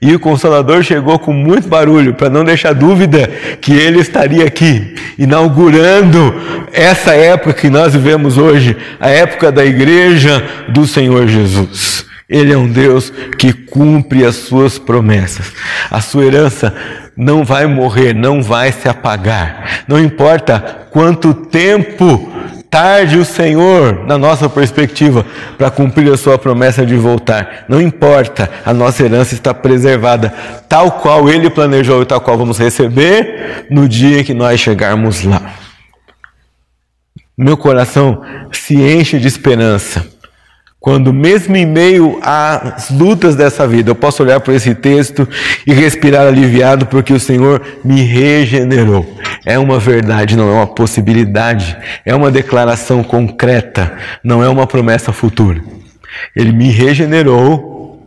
E 0.00 0.14
o 0.14 0.20
consolador 0.20 0.82
chegou 0.82 1.18
com 1.18 1.32
muito 1.32 1.68
barulho, 1.68 2.14
para 2.14 2.28
não 2.28 2.44
deixar 2.44 2.74
dúvida 2.74 3.26
que 3.60 3.72
ele 3.72 4.00
estaria 4.00 4.44
aqui, 4.44 4.94
inaugurando 5.18 6.34
essa 6.72 7.14
época 7.14 7.54
que 7.54 7.70
nós 7.70 7.94
vivemos 7.94 8.36
hoje, 8.36 8.76
a 9.00 9.08
época 9.08 9.50
da 9.50 9.64
igreja 9.64 10.44
do 10.68 10.86
Senhor 10.86 11.26
Jesus. 11.26 12.04
Ele 12.28 12.52
é 12.52 12.56
um 12.56 12.66
Deus 12.68 13.12
que 13.38 13.52
cumpre 13.52 14.24
as 14.24 14.36
suas 14.36 14.78
promessas. 14.78 15.52
A 15.90 16.00
sua 16.00 16.24
herança 16.24 16.74
não 17.14 17.44
vai 17.44 17.66
morrer, 17.66 18.14
não 18.14 18.42
vai 18.42 18.72
se 18.72 18.88
apagar. 18.88 19.84
Não 19.86 19.98
importa 19.98 20.86
quanto 20.90 21.34
tempo 21.34 22.32
tarde 22.72 23.18
o 23.18 23.24
Senhor, 23.24 24.06
na 24.06 24.16
nossa 24.16 24.48
perspectiva, 24.48 25.26
para 25.58 25.70
cumprir 25.70 26.10
a 26.10 26.16
sua 26.16 26.38
promessa 26.38 26.86
de 26.86 26.96
voltar. 26.96 27.66
Não 27.68 27.78
importa, 27.78 28.50
a 28.64 28.72
nossa 28.72 29.04
herança 29.04 29.34
está 29.34 29.52
preservada, 29.52 30.32
tal 30.70 30.92
qual 30.92 31.28
Ele 31.28 31.50
planejou 31.50 32.00
e 32.00 32.06
tal 32.06 32.18
qual 32.22 32.38
vamos 32.38 32.56
receber 32.58 33.66
no 33.70 33.86
dia 33.86 34.20
em 34.20 34.24
que 34.24 34.32
nós 34.32 34.58
chegarmos 34.58 35.22
lá. 35.22 35.52
Meu 37.36 37.58
coração 37.58 38.22
se 38.50 38.74
enche 38.74 39.18
de 39.18 39.28
esperança 39.28 40.06
quando, 40.82 41.12
mesmo 41.12 41.56
em 41.56 41.64
meio 41.64 42.18
às 42.20 42.90
lutas 42.90 43.36
dessa 43.36 43.68
vida, 43.68 43.92
eu 43.92 43.94
posso 43.94 44.20
olhar 44.20 44.40
para 44.40 44.52
esse 44.52 44.74
texto 44.74 45.28
e 45.64 45.72
respirar 45.72 46.26
aliviado, 46.26 46.86
porque 46.86 47.12
o 47.12 47.20
Senhor 47.20 47.62
me 47.84 48.02
regenerou. 48.02 49.06
É 49.46 49.56
uma 49.56 49.78
verdade, 49.78 50.36
não 50.36 50.50
é 50.50 50.54
uma 50.54 50.66
possibilidade, 50.66 51.76
é 52.04 52.12
uma 52.12 52.32
declaração 52.32 53.04
concreta, 53.04 53.92
não 54.24 54.42
é 54.42 54.48
uma 54.48 54.66
promessa 54.66 55.12
futura. 55.12 55.62
Ele 56.34 56.50
me 56.50 56.68
regenerou. 56.68 58.00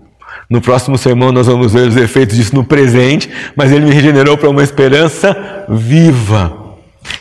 No 0.50 0.60
próximo 0.60 0.98
sermão 0.98 1.32
nós 1.32 1.48
vamos 1.48 1.72
ver 1.72 1.88
os 1.88 1.96
efeitos 1.96 2.36
disso 2.36 2.54
no 2.54 2.66
presente, 2.66 3.30
mas 3.56 3.72
ele 3.72 3.86
me 3.86 3.94
regenerou 3.94 4.38
para 4.38 4.50
uma 4.50 4.62
esperança 4.62 5.66
viva. 5.70 6.65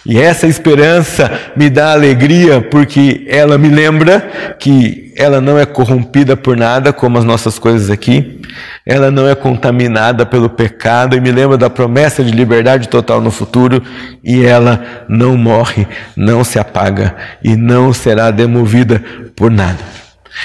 E 0.07 0.19
essa 0.19 0.47
esperança 0.47 1.31
me 1.57 1.71
dá 1.71 1.93
alegria 1.93 2.61
porque 2.61 3.25
ela 3.29 3.57
me 3.57 3.69
lembra 3.69 4.55
que 4.59 5.13
ela 5.17 5.41
não 5.41 5.59
é 5.59 5.65
corrompida 5.65 6.37
por 6.37 6.57
nada, 6.57 6.93
como 6.93 7.19
as 7.19 7.25
nossas 7.25 7.59
coisas 7.59 7.91
aqui, 7.91 8.41
ela 8.85 9.11
não 9.11 9.29
é 9.29 9.35
contaminada 9.35 10.27
pelo 10.27 10.51
pecado, 10.51 11.17
e 11.17 11.21
me 11.21 11.31
lembra 11.31 11.57
da 11.57 11.71
promessa 11.71 12.23
de 12.23 12.33
liberdade 12.33 12.89
total 12.89 13.21
no 13.21 13.31
futuro, 13.31 13.83
e 14.23 14.45
ela 14.45 15.05
não 15.09 15.37
morre, 15.37 15.87
não 16.17 16.43
se 16.43 16.59
apaga 16.59 17.15
e 17.43 17.57
não 17.57 17.93
será 17.93 18.31
demovida 18.31 19.03
por 19.37 19.51
nada. 19.51 19.79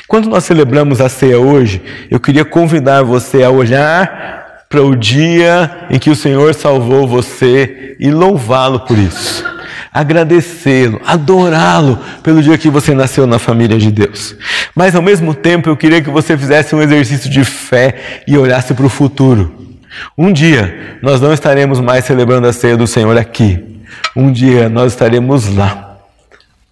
Quando 0.07 0.29
nós 0.29 0.43
celebramos 0.43 1.01
a 1.01 1.09
ceia 1.09 1.39
hoje, 1.39 1.81
eu 2.11 2.19
queria 2.19 2.45
convidar 2.45 3.01
você 3.01 3.43
a 3.43 3.49
olhar 3.49 4.38
para 4.69 4.83
o 4.83 4.95
dia 4.95 5.87
em 5.89 5.97
que 5.97 6.11
o 6.11 6.15
Senhor 6.15 6.53
salvou 6.53 7.07
você 7.07 7.95
e 7.99 8.11
louvá-lo 8.11 8.81
por 8.81 8.95
isso. 8.99 9.43
Agradecê-lo, 9.91 11.01
adorá-lo 11.03 11.99
pelo 12.21 12.43
dia 12.43 12.55
que 12.55 12.69
você 12.69 12.93
nasceu 12.93 13.25
na 13.25 13.39
família 13.39 13.79
de 13.79 13.91
Deus. 13.91 14.35
Mas 14.75 14.95
ao 14.95 15.01
mesmo 15.01 15.33
tempo 15.33 15.67
eu 15.67 15.75
queria 15.75 16.03
que 16.03 16.11
você 16.11 16.37
fizesse 16.37 16.75
um 16.75 16.81
exercício 16.83 17.27
de 17.27 17.43
fé 17.43 18.21
e 18.27 18.37
olhasse 18.37 18.75
para 18.75 18.85
o 18.85 18.89
futuro. 18.89 19.79
Um 20.15 20.31
dia 20.31 20.99
nós 21.01 21.19
não 21.19 21.33
estaremos 21.33 21.79
mais 21.79 22.05
celebrando 22.05 22.47
a 22.47 22.53
ceia 22.53 22.77
do 22.77 22.85
Senhor 22.85 23.17
aqui. 23.17 23.81
Um 24.15 24.31
dia 24.31 24.69
nós 24.69 24.93
estaremos 24.93 25.51
lá, 25.55 25.97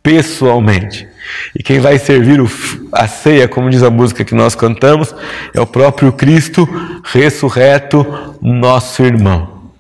pessoalmente. 0.04 1.08
E 1.56 1.64
quem 1.64 1.80
vai 1.80 1.98
servir 1.98 2.40
a 2.92 3.08
ceia, 3.08 3.48
como 3.48 3.70
diz 3.70 3.84
a 3.84 3.90
música 3.90 4.24
que 4.24 4.36
nós 4.36 4.56
cantamos, 4.56 5.14
é 5.54 5.60
o 5.60 5.68
próprio 5.68 6.12
Cristo 6.12 6.68
ressurreto, 7.04 8.06
nosso 8.42 9.04
irmão. 9.04 9.72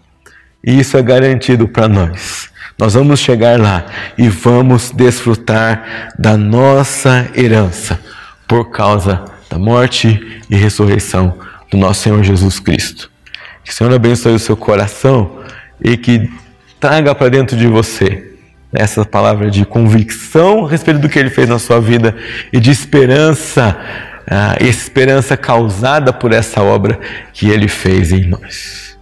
E 0.64 0.80
isso 0.80 0.98
é 0.98 1.02
garantido 1.02 1.68
para 1.68 1.88
nós. 1.88 2.50
Nós 2.78 2.94
vamos 2.94 3.20
chegar 3.20 3.60
lá 3.60 3.86
e 4.18 4.28
vamos 4.28 4.92
desfrutar 4.92 6.14
da 6.20 6.38
nossa 6.38 7.30
herança 7.36 8.00
por 8.48 8.70
causa 8.70 9.26
da 9.50 9.58
morte 9.58 10.42
e 10.50 10.56
ressurreição 10.56 11.38
do 11.72 11.78
nosso 11.78 12.04
Senhor 12.04 12.24
Jesus 12.24 12.60
Cristo. 12.60 13.10
Que 13.64 13.72
o 13.72 13.74
Senhor 13.74 13.94
abençoe 13.94 14.34
o 14.34 14.40
seu 14.40 14.56
coração 14.56 15.40
e 15.84 15.98
que 15.98 16.30
traga 16.80 17.16
para 17.16 17.30
dentro 17.30 17.58
de 17.58 17.68
você 17.68 18.27
essa 18.78 19.04
palavra 19.04 19.50
de 19.50 19.66
convicção 19.66 20.66
a 20.66 20.70
respeito 20.70 21.00
do 21.00 21.10
que 21.10 21.18
ele 21.18 21.30
fez 21.30 21.50
na 21.50 21.60
sua 21.60 21.80
vida 21.80 22.16
e 22.52 22.60
de 22.60 22.72
esperança, 22.72 23.78
uh, 24.28 24.64
esperança 24.64 25.36
causada 25.36 26.14
por 26.14 26.32
essa 26.32 26.62
obra 26.62 27.00
que 27.34 27.50
ele 27.50 27.68
fez 27.68 28.12
em 28.12 28.28
nós. 28.28 28.97